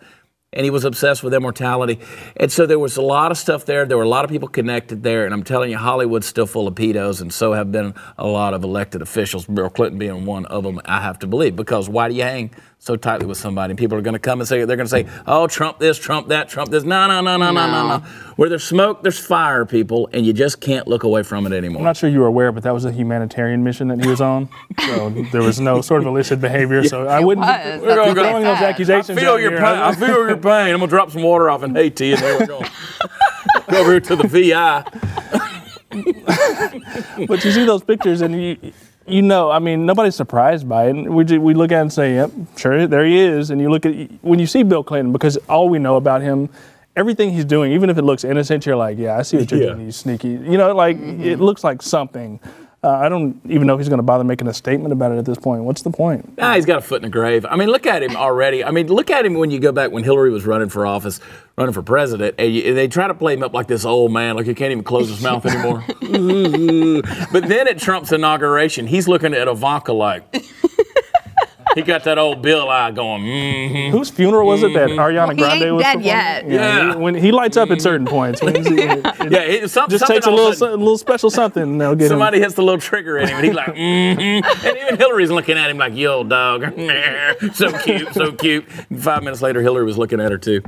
[0.55, 1.99] And he was obsessed with immortality.
[2.37, 3.87] And so there was a lot of stuff there.
[3.87, 5.25] There were a lot of people connected there.
[5.25, 8.53] And I'm telling you, Hollywood's still full of pedos, and so have been a lot
[8.53, 11.57] of elected officials, Bill Clinton being one of them, I have to believe.
[11.57, 12.51] Because why do you hang
[12.83, 13.71] so tightly with somebody?
[13.71, 15.99] And people are going to come and say, they're going to say, oh, Trump this,
[15.99, 16.83] Trump that, Trump this.
[16.83, 17.99] No, no, no, no, no, no, no.
[18.35, 21.79] Where there's smoke, there's fire, people, and you just can't look away from it anymore.
[21.79, 24.21] I'm not sure you were aware, but that was a humanitarian mission that he was
[24.21, 24.49] on.
[24.81, 26.83] So there was no sort of illicit behavior.
[26.83, 27.57] So I wouldn't was.
[27.57, 29.17] be That's be what they throwing those accusations.
[29.17, 29.61] I feel your here.
[29.61, 29.79] pain.
[29.79, 30.75] I feel your pain.
[30.75, 32.65] I'm gonna drop some water off in Haiti, and there we go.
[33.71, 34.85] go over here to the VI.
[37.29, 38.73] But you see those pictures, and you,
[39.13, 40.91] you know, I mean, nobody's surprised by it.
[40.91, 43.51] And we, we look at it and say, yep, sure, there he is.
[43.51, 46.49] And you look at, when you see Bill Clinton, because all we know about him,
[46.97, 49.61] everything he's doing, even if it looks innocent, you're like, yeah, I see what you're
[49.61, 49.73] Yeah.
[49.75, 50.29] doing, you sneaky.
[50.31, 52.41] You know, like, it looks like something.
[52.85, 55.19] Uh, I don't even know if he's going to bother making a statement about it
[55.19, 55.63] at this point.
[55.63, 56.35] What's the point?
[56.41, 57.47] Ah, he's got a foot in the grave.
[57.49, 58.65] I mean, look at him already.
[58.65, 61.21] I mean, look at him when you go back when Hillary was running for office,
[61.57, 64.13] running for president, and, you, and they try to play him up like this old
[64.13, 65.85] man, like he can't even close his mouth anymore.
[67.33, 70.25] but then at Trump's inauguration, he's looking at Ivanka like.
[71.75, 73.23] He got that old Bill eye going.
[73.23, 73.97] Mm-hmm.
[73.97, 76.07] Whose funeral was it that Ariana Well, he Grande ain't was dead performing?
[76.07, 76.49] yet.
[76.51, 76.93] Yeah.
[76.93, 78.43] he- when he lights up at certain points.
[78.43, 81.63] When he's- it- Yeah, it, some, just takes a little, sudden- a little special something,
[81.63, 82.43] and they'll get Somebody him.
[82.45, 84.67] hits the little trigger in him, and he's like, mm-hmm.
[84.67, 86.63] And even Hillary's looking at him like, yo, dog.
[87.55, 88.67] so cute, so cute.
[88.91, 90.63] And five minutes later, Hillary was looking at her, too.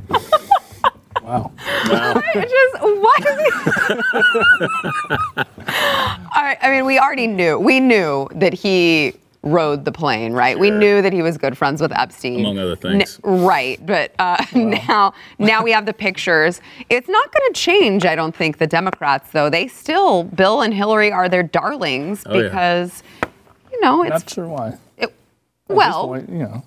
[1.23, 1.53] Wow.
[1.57, 3.47] I just why does he?
[6.33, 7.59] I, I mean, we already knew.
[7.59, 9.15] We knew that he
[9.45, 10.59] rode the plane, right?
[10.59, 13.21] We knew that he was good friends with Epstein, Among other things.
[13.25, 16.61] N- right, but uh, now, now we have the pictures.
[16.91, 18.59] It's not going to change, I don't think.
[18.59, 22.43] The Democrats, though, they still Bill and Hillary are their darlings Oh, yeah.
[22.45, 23.03] because,
[23.71, 24.79] you know, it's Not sure why.
[24.97, 25.15] it,
[25.69, 26.63] well, point, you know.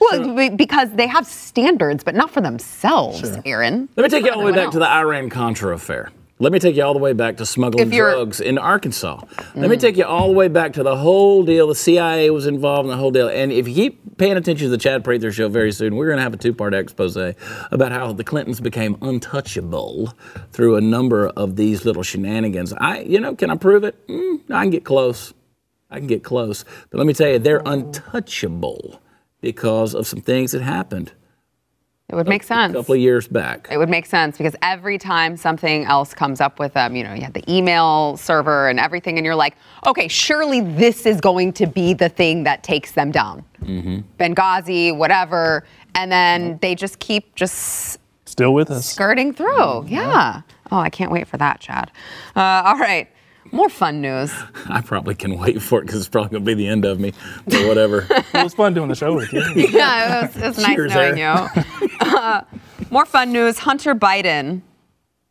[0.00, 3.42] well, because they have standards, but not for themselves, Sure.
[3.44, 3.88] Aaron.
[3.96, 6.10] Let me take you all the way Everyone back to the Iran Contra affair.
[6.38, 9.22] Let me take you all the way back to smuggling drugs in Arkansas.
[9.54, 11.68] Let me take you all the way back to the whole deal.
[11.68, 13.28] The CIA was involved in the whole deal.
[13.28, 16.18] And if you keep paying attention to the Chad Prather show very soon, we're going
[16.18, 20.12] to have a two part expose about how the Clintons became untouchable
[20.52, 22.74] through a number of these little shenanigans.
[22.74, 24.06] I, you know, can I prove it?
[24.06, 25.32] Mm, I can get close.
[25.90, 26.66] I can get close.
[26.90, 29.00] But let me tell you, they're untouchable
[29.40, 31.12] because of some things that happened
[32.08, 32.72] It would make sense.
[32.72, 33.66] a couple of years back.
[33.68, 37.12] It would make sense because every time something else comes up with them, you know,
[37.14, 41.52] you have the email server and everything, and you're like, okay, surely this is going
[41.54, 43.44] to be the thing that takes them down.
[43.60, 43.98] Mm-hmm.
[44.20, 45.64] Benghazi, whatever.
[45.96, 48.86] And then they just keep just Still with us.
[48.88, 49.56] skirting through.
[49.56, 49.88] Mm-hmm.
[49.94, 50.42] Yeah.
[50.70, 51.90] Oh, I can't wait for that, Chad.
[52.36, 53.08] Uh, all right.
[53.52, 54.32] More fun news.
[54.68, 57.00] I probably can wait for it because it's probably going to be the end of
[57.00, 57.12] me
[57.52, 58.06] or whatever.
[58.32, 59.40] Well, was fun doing the show with you.
[59.56, 61.88] yeah, it was, it was nice Cheers, knowing you.
[62.00, 62.42] Uh,
[62.90, 63.58] more fun news.
[63.58, 64.60] Hunter Biden,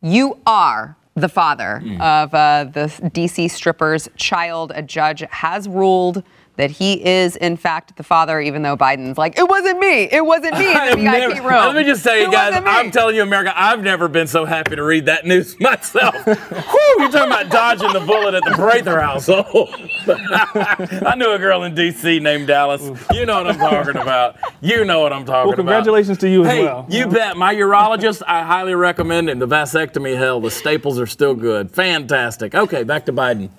[0.02, 4.72] you are the father of uh, the DC stripper's child.
[4.74, 6.22] A judge has ruled
[6.56, 10.04] that he is, in fact, the father, even though Biden's like, it wasn't me.
[10.10, 11.50] It wasn't me in the have never- room.
[11.66, 12.62] Let me just tell you It guys.
[12.66, 16.14] I'm telling you, America, I've never been so happy to read that news myself.
[16.24, 19.68] Whew, you're talking about dodging the bullet at the Prather household.
[20.08, 22.20] I knew a girl in D.C.
[22.20, 22.82] named Dallas.
[23.12, 24.36] You know what I'm talking about.
[24.60, 25.56] You know what I'm talking Well, about.
[25.56, 26.86] congratulations to you as Hey, well.
[26.88, 27.36] you bet.
[27.36, 29.38] My urologist, I highly recommend him.
[29.38, 31.70] The vasectomy, hell, the staples are still good.
[31.70, 32.54] Fantastic.
[32.54, 33.50] Okay, back to Biden.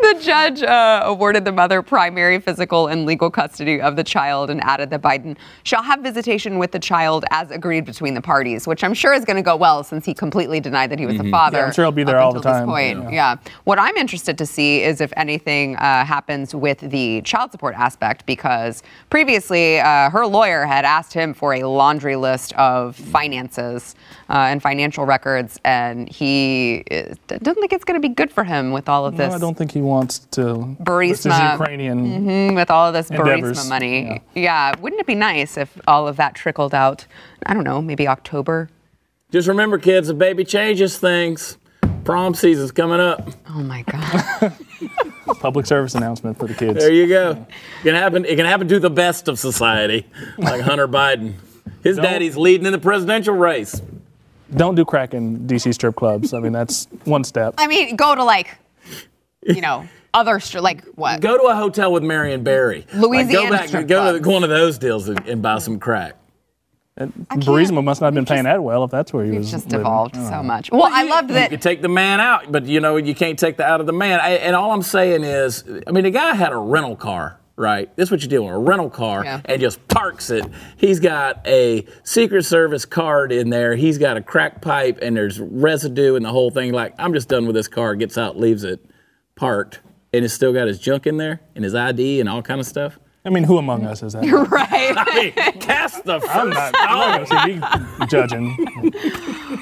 [0.00, 4.60] The judge uh, awarded the mother primary physical and legal custody of the child and
[4.62, 8.84] added that Biden shall have visitation with the child as agreed between the parties, which
[8.84, 11.30] I'm sure is going to go well since he completely denied that he was the
[11.30, 11.58] father.
[11.58, 12.66] Yeah, I'm sure he'll be there up all the this time.
[12.66, 13.12] point.
[13.12, 13.36] Yeah.
[13.64, 18.26] What I'm interested to see is if anything uh, happens with the child support aspect,
[18.26, 23.94] because previously uh, her lawyer had asked him for a laundry list of finances
[24.28, 26.84] uh, and financial records, and he
[27.28, 29.26] doesn't think it's going to be good for him with all of this.
[29.26, 29.34] No, this.
[29.36, 30.76] I don't think he wants to.
[30.82, 31.08] Burisma.
[31.10, 32.26] This is Ukrainian.
[32.50, 34.22] Mhm, with all of this Endeavors, Burisma money.
[34.34, 34.72] Yeah.
[34.80, 37.06] wouldn't it be nice if all of that trickled out?
[37.46, 38.68] I don't know, maybe October.
[39.30, 41.58] Just remember, kids, a baby changes things.
[42.04, 43.28] Prom season's coming up.
[43.50, 44.52] Oh my God.
[45.40, 46.78] Public service announcement for the kids.
[46.78, 47.30] There you go.
[47.30, 48.24] It can happen.
[48.24, 50.06] It can happen to the best of society,
[50.38, 51.34] like Hunter Biden.
[51.82, 53.80] His Don't- daddy's leading in the presidential race.
[54.54, 56.32] Don't do crack in DC strip clubs.
[56.34, 57.54] I mean, that's one step.
[57.58, 58.56] I mean, go to like,
[59.46, 61.20] you know, other str- like what?
[61.20, 62.86] Go to a hotel with Marion Barry.
[62.92, 63.68] Like, Louisiana go back.
[63.68, 66.16] strip Go to one of those deals and, and buy some crack.
[66.96, 69.50] Burisma must not have been paying that well if that's where he It's was.
[69.50, 69.80] just living.
[69.80, 70.42] evolved so oh.
[70.44, 70.70] much.
[70.70, 71.50] Well, I loved You that.
[71.50, 73.92] can take the man out, but you know you can't take the out of the
[73.92, 74.20] man.
[74.20, 77.94] I, and all I'm saying is, I mean, the guy had a rental car, right?
[77.96, 79.40] This is what you do in a rental car Yeah.
[79.46, 80.44] and just parks it.
[80.76, 83.74] He's got a Secret Service card in there.
[83.74, 86.72] He's got a crack pipe, and there's residue and the whole thing.
[86.72, 87.96] Like, I'm just done with this car.
[87.96, 88.78] Gets out, leaves it
[89.36, 89.80] parked,
[90.12, 92.66] and it's still got his junk in there and his ID and all kind of
[92.66, 92.98] stuff.
[93.26, 94.24] I mean, who among us is that?
[94.50, 94.94] Right.
[94.96, 98.54] I mean, cast the first I'm not, I'm not be judging.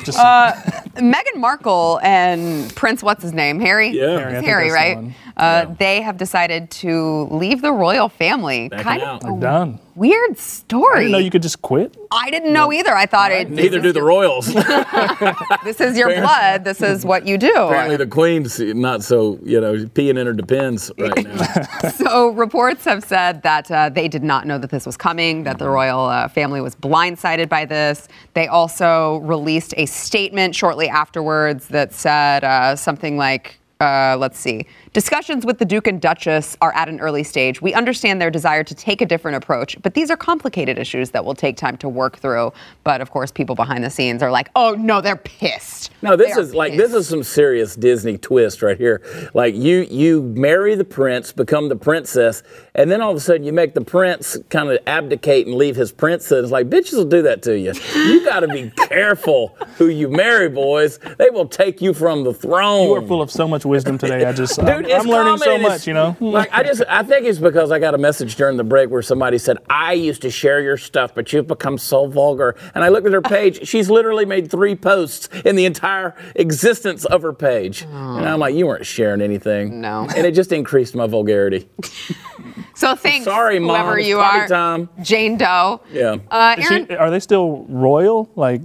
[0.05, 0.53] Just uh,
[0.97, 3.61] Meghan Markle and Prince, what's his name?
[3.61, 3.91] Harry?
[3.91, 4.19] Yeah.
[4.19, 5.15] Harry, I It's think Harry, that's the right?
[5.37, 5.45] One.
[5.45, 8.69] Uh, They have decided to leave the royal family.
[8.69, 9.25] Backing kind out.
[9.25, 9.79] of a done.
[9.95, 10.95] weird story.
[10.97, 11.97] I didn't know you could just quit.
[12.11, 12.95] I didn't know either.
[12.95, 13.51] I thought it.
[13.51, 14.55] Neither do is the Royals.
[15.65, 16.65] This is your blood.
[16.65, 17.53] This is what you do.
[17.55, 21.89] Apparently, the Queen's not so, you know, peeing in her depends right now.
[21.91, 25.59] So reports have said that uh, they did not know that this was coming, that
[25.59, 28.09] the royal uh, family was blindsided by this.
[28.35, 34.67] They also released a statement shortly afterwards that said uh, something like, uh, let's see,
[34.93, 37.63] discussions with the Duke and Duchess are at an early stage.
[37.63, 41.25] We understand their desire to take a different approach, but these are complicated issues that
[41.25, 42.53] will take time to work through.
[42.85, 45.91] But of course, people behind the scenes are like, oh no, they're pissed.
[46.03, 49.03] No, this They is like this is some serious Disney twist right here.
[49.35, 52.43] Like you you marry the prince, become the princess,
[52.75, 55.77] And then all of a sudden, you make the prince kind of abdicate and leave
[55.77, 56.51] his princess.
[56.51, 57.73] Like bitches will do that to you.
[57.95, 60.99] You got to be careful who you marry, boys.
[61.19, 62.89] They will take you from the throne.
[62.89, 64.25] You are full of so much wisdom today.
[64.25, 66.17] I just, Dude, I'm, it's I'm learning so much, you know?
[66.21, 69.03] Like I just, I think it's because I got a message during the break where
[69.03, 72.89] somebody said, "I used to share your stuff, but you've become so vulgar." And I
[72.89, 77.33] looked at her page; she's literally made three posts in the entire existence of her
[77.33, 80.07] page, and I'm like, "You weren't sharing anything." No.
[80.17, 81.69] and it just increased my vulgarity.
[82.75, 83.77] So thanks, Sorry, Mom.
[83.77, 84.89] whoever you party are, time.
[85.03, 85.83] Jane Doe.
[85.93, 86.17] Yeah.
[86.31, 88.31] Uh, Is she- are they still royal?
[88.35, 88.63] Like,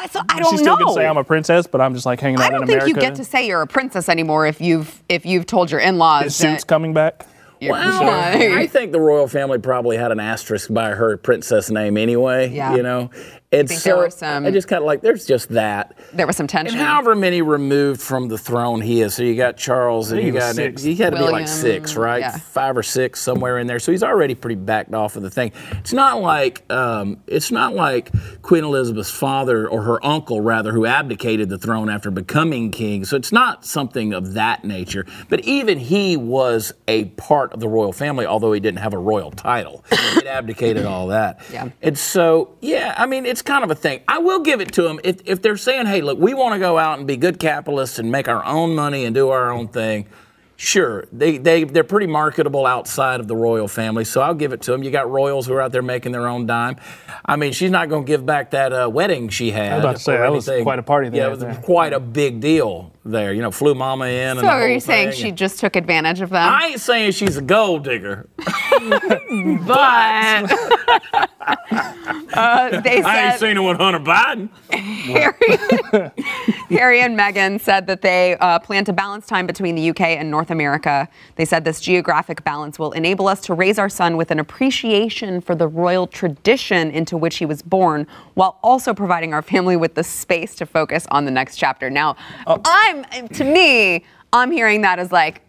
[0.00, 0.86] I, so, I don't she still know.
[0.86, 2.82] can say I'm a princess, but I'm just like hanging out I in don't think
[2.82, 2.88] America.
[2.88, 6.26] you get to say you're a princess anymore if you've if you've told your in-laws
[6.26, 7.26] Is Suits that coming back?
[7.60, 11.96] you're Well, I think the royal family probably had an asterisk by her princess name
[11.98, 12.48] anyway.
[12.50, 12.74] Yeah.
[12.74, 13.10] You know,
[13.52, 15.96] and think so there were some- I just kind of like there's just that.
[16.12, 16.78] there was some And tension.
[16.78, 20.32] however many removed from the throne he is, so you got Charles, and you he
[20.32, 20.82] was got six.
[20.82, 22.20] he had to be like six, right?
[22.20, 22.36] yeah.
[22.38, 23.78] Five or six, somewhere in there.
[23.80, 25.50] So he's already pretty backed off of the thing.
[25.72, 28.10] It's not like um, it's not like
[28.42, 33.04] Queen Elizabeth's father or her uncle, rather, who abdicated the throne after becoming king.
[33.04, 35.06] So it's not something of that nature.
[35.28, 38.98] But even he was a part of the royal family, although he didn't have a
[38.98, 39.84] royal title.
[40.20, 41.40] He abdicated all that.
[41.52, 41.70] Yeah.
[41.82, 44.00] And so, yeah, I mean, it's kind of a thing.
[44.08, 46.58] I will give it to them if, if they're saying, hey, look, we want to
[46.58, 49.68] go out and be good capitalists and make our own money and do our own
[49.68, 50.06] thing.
[50.56, 54.60] Sure, they, they, they're pretty marketable outside of the royal family, so I'll give it
[54.62, 54.82] to them.
[54.82, 56.76] You got royals who are out there making their own dime.
[57.24, 59.72] I mean, she's not going to give back that uh, wedding she had.
[59.72, 61.54] I was about to say, that was quite a party Yeah, it was there.
[61.64, 63.32] quite a big deal there.
[63.32, 64.38] You know, flew mama in.
[64.38, 66.52] and so are you saying she just took advantage of them?
[66.52, 68.28] I ain't saying she's a gold digger.
[68.36, 68.50] but
[72.34, 74.48] uh, they said I ain't seen her with Hunter Biden.
[74.70, 76.12] Harry,
[76.70, 80.30] Harry and Meghan said that they uh, plan to balance time between the UK and
[80.30, 81.08] North America.
[81.36, 85.40] They said this geographic balance will enable us to raise our son with an appreciation
[85.40, 89.94] for the royal tradition into which he was born, while also providing our family with
[89.94, 91.90] the space to focus on the next chapter.
[91.90, 92.16] Now,
[92.90, 95.42] I'm to me, I'm hearing that as like.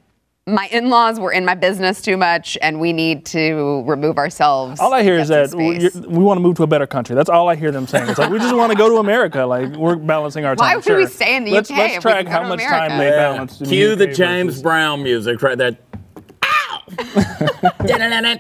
[0.48, 4.80] My in-laws were in my business too much, and we need to remove ourselves.
[4.82, 7.16] All I hear is that we, we want to move to a better country.
[7.16, 8.10] That's all I hear them saying.
[8.10, 9.46] It's like we just want to go to America.
[9.46, 10.66] Like we're balancing our time.
[10.66, 10.98] Why would Sure.
[10.98, 12.90] we stay in the let's, UK Let's track how much America?
[12.90, 13.60] time they balance.
[13.60, 15.78] Cue the UK James versus- Brown music right there.
[16.44, 16.82] Ow!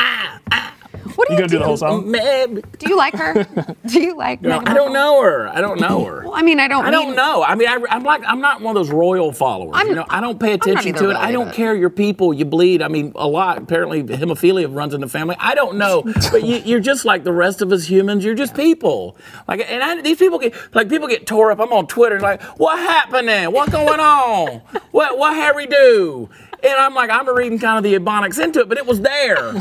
[0.00, 0.73] Ah, ah.
[1.16, 2.10] What do You you gonna do the whole song?
[2.10, 2.62] Maybe.
[2.78, 3.44] Do you like her?
[3.86, 4.42] Do you like?
[4.42, 4.92] No, Meghan I don't Markle?
[4.94, 5.48] know her.
[5.48, 6.22] I don't know her.
[6.24, 6.84] Well, I mean, I don't.
[6.84, 7.42] I don't know.
[7.42, 9.72] I mean, I, I'm like, I'm not one of those royal followers.
[9.76, 11.16] I'm- you know, I don't pay attention to it.
[11.16, 11.74] I don't but- care.
[11.74, 12.82] Your people, you bleed.
[12.82, 13.58] I mean, a lot.
[13.58, 15.36] Apparently, hemophilia runs in the family.
[15.38, 16.02] I don't know,
[16.32, 18.24] but you, you're just like the rest of us humans.
[18.24, 19.16] You're just people.
[19.46, 21.60] Like, and I, these people get like people get tore up.
[21.60, 23.28] I'm on Twitter, like, what happened?
[23.28, 23.52] Then?
[23.52, 24.60] What going on?
[24.90, 26.28] what what Harry do?
[26.62, 29.52] And I'm like, I'm reading kind of the Ebonics into it, but it was there.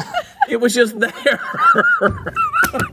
[0.50, 1.42] It was just there.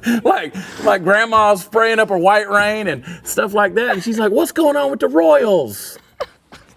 [0.25, 3.95] like like grandma's spraying up her white rain and stuff like that.
[3.95, 5.99] And she's like, What's going on with the Royals?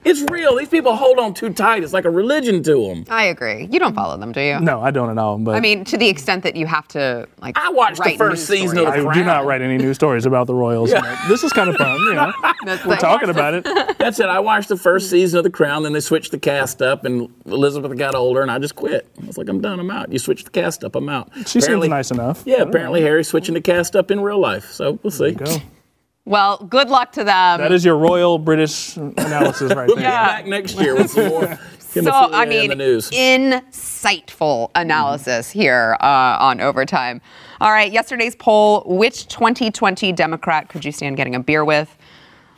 [0.06, 0.56] It's real.
[0.56, 1.84] These people hold on too tight.
[1.84, 3.06] It's like a religion to them.
[3.10, 3.68] I agree.
[3.72, 4.60] You don't follow them, do you?
[4.60, 5.38] No, I don't at all.
[5.38, 7.58] But I mean, to the extent that you have to like.
[7.58, 9.04] I watched the first news season of stories.
[9.04, 10.92] The I do not write any news stories about the Royals.
[10.92, 11.28] Yeah.
[11.28, 12.34] This is kind of fun, you know.
[12.66, 13.64] That's We're talking about it.
[13.98, 14.28] That's it.
[14.28, 17.30] I watched the first season of The Crown, then they switched the cast up, and
[17.46, 19.08] Elizabeth got older, and I just quit.
[19.22, 19.80] I was like, I'm done.
[19.80, 20.12] I'm out.
[20.12, 20.96] You switch the cast up.
[20.96, 21.30] I'm out.
[21.48, 22.44] She Apparently- seems nice enough.
[22.46, 24.72] Yeah, apparently Harry's switching the cast up in real life.
[24.72, 25.36] So we'll see.
[26.26, 26.32] Go.
[26.32, 27.60] Well, good luck to them.
[27.60, 30.12] That is your royal British analysis right We'll be there.
[30.12, 31.60] back next year with some more.
[31.80, 33.10] so I mean, the news.
[33.12, 37.22] insightful analysis here uh, on overtime.
[37.62, 41.96] All right, yesterday's poll: Which 2020 Democrat could you stand getting a beer with?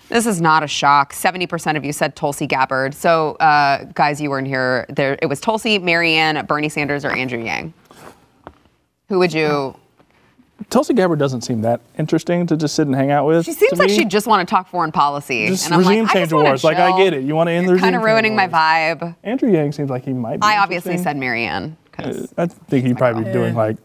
[0.10, 1.14] This is not a shock.
[1.14, 2.94] 70% of you said Tulsi Gabbard.
[2.94, 4.86] So, uh, guys, you weren't here.
[4.90, 7.74] There, it was Tulsi, Marianne, Bernie Sanders, or Andrew Yang.
[9.10, 9.76] Who would you?
[10.70, 13.46] Tulsi Gabbard doesn't seem that interesting to just sit and hang out with.
[13.46, 15.48] She seems like she'd just want to talk foreign policy.
[15.48, 16.64] Just and I'm regime like, change I just wanna wars.
[16.64, 17.24] Like, I get it.
[17.24, 19.16] You wanna end the regime Kind of ruining my vibe.
[19.24, 20.46] Andrew Yang seems like he might be.
[20.46, 21.78] I obviously said Marianne.
[21.98, 23.58] I think he'd probably be doing oh.
[23.58, 23.78] like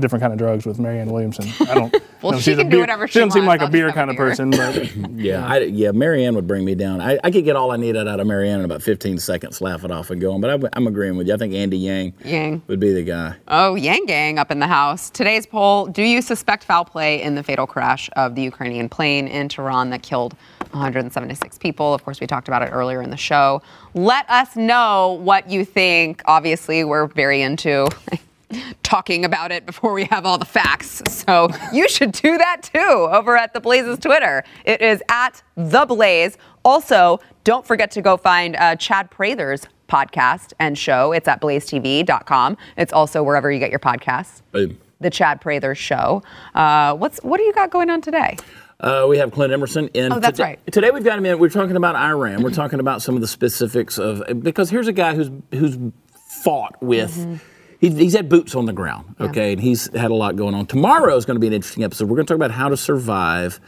[0.00, 1.48] different kind of drugs with Marianne Williamson.
[1.68, 1.94] I don't.
[2.20, 3.92] Well, know, she can do beer- whatever she She doesn't seem like a I'll beer
[3.92, 4.26] kind of beer.
[4.30, 7.00] person, but Yeah, I, yeah, Marianne would bring me down.
[7.00, 9.84] I, I could get all I needed out of Marianne in about 15 seconds, laugh
[9.84, 10.40] it off and go on.
[10.40, 11.34] But I, I'm agreeing with you.
[11.34, 12.62] I think Andy Yang, Yang.
[12.66, 13.36] would be the guy.
[13.46, 15.10] Oh, Yang Gang up in the house.
[15.10, 19.28] Today's poll Do you suspect foul play in the fatal crash of the Ukrainian plane
[19.28, 20.34] in Tehran that killed
[20.72, 21.94] 176 people?
[21.94, 23.62] Of course, we talked about it earlier in the show.
[23.94, 26.20] Let us know what you think.
[26.24, 27.88] Obviously, we're very into
[28.82, 31.02] talking about it before we have all the facts.
[31.06, 34.44] So you should do that too over at The Blaze's Twitter.
[34.64, 36.38] It is at The Blaze.
[36.64, 41.12] Also, don't forget to go find uh, Chad Prather's podcast and show.
[41.12, 42.56] It's at blazetv.com.
[42.76, 44.42] It's also wherever you get your podcasts.
[44.52, 44.78] Boom.
[45.00, 46.22] The Chad Prather Show.
[46.54, 48.36] Uh, what's what do you got going on today?
[48.80, 50.12] Uh, we have Clint Emerson in.
[50.12, 50.72] Oh, that's today, right.
[50.72, 51.38] Today we've got him in.
[51.38, 52.42] We're talking about Iran.
[52.42, 55.76] We're talking about some of the specifics of because here's a guy who's who's
[56.42, 57.16] fought with.
[57.16, 57.36] Mm-hmm.
[57.78, 60.66] He's, he's had boots on the ground, okay, and he's had a lot going on.
[60.66, 62.08] Tomorrow is going to be an interesting episode.
[62.08, 63.60] We're going to talk about how to survive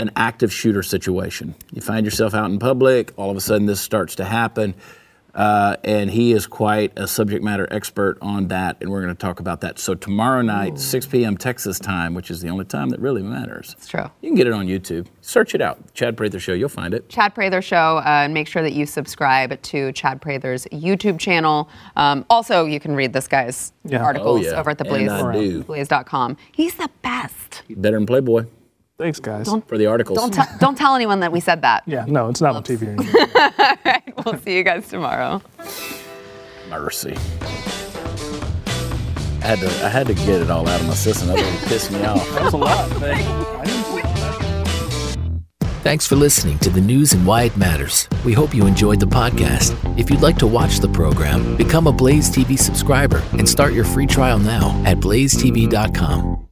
[0.00, 1.54] an active shooter situation.
[1.72, 4.74] You find yourself out in public, all of a sudden this starts to happen.
[5.34, 9.18] Uh, and he is quite a subject matter expert on that, and we're going to
[9.18, 9.78] talk about that.
[9.78, 11.38] So tomorrow night, 6 p.m.
[11.38, 13.74] Texas time, which is the only time that really matters.
[13.78, 14.10] It's true.
[14.20, 15.06] You can get it on YouTube.
[15.22, 16.52] Search it out, Chad Prather Show.
[16.52, 17.08] You'll find it.
[17.08, 21.68] Chad Prather Show, uh, and make sure that you subscribe to Chad Prather's YouTube channel.
[21.96, 24.02] Um, also, you can read this guy's Yeah.
[24.02, 24.60] articles Oh, yeah.
[24.60, 25.62] over at the And Blaze, I do.
[25.64, 26.36] blaze.com.
[26.52, 27.62] He's the best.
[27.70, 28.44] Better than Playboy
[28.98, 29.48] Thanks, guys.
[29.66, 30.18] for the articles.
[30.18, 31.82] Don't, t- don't tell anyone that we said that.
[31.88, 33.04] yeah, no, it's not on TV anymore.
[34.24, 35.42] We'll see you guys tomorrow.
[36.68, 37.16] Mercy.
[39.40, 41.28] I had to, I had to get it all out of my system.
[41.28, 42.28] That would piss me off.
[42.34, 42.90] That was a lot.
[43.02, 44.02] I didn't see
[45.82, 48.08] Thanks for listening to the news and why it matters.
[48.24, 49.74] We hope you enjoyed the podcast.
[49.98, 53.84] If you'd like to watch the program, become a Blaze TV subscriber and start your
[53.84, 56.46] free trial now at blazetv.com.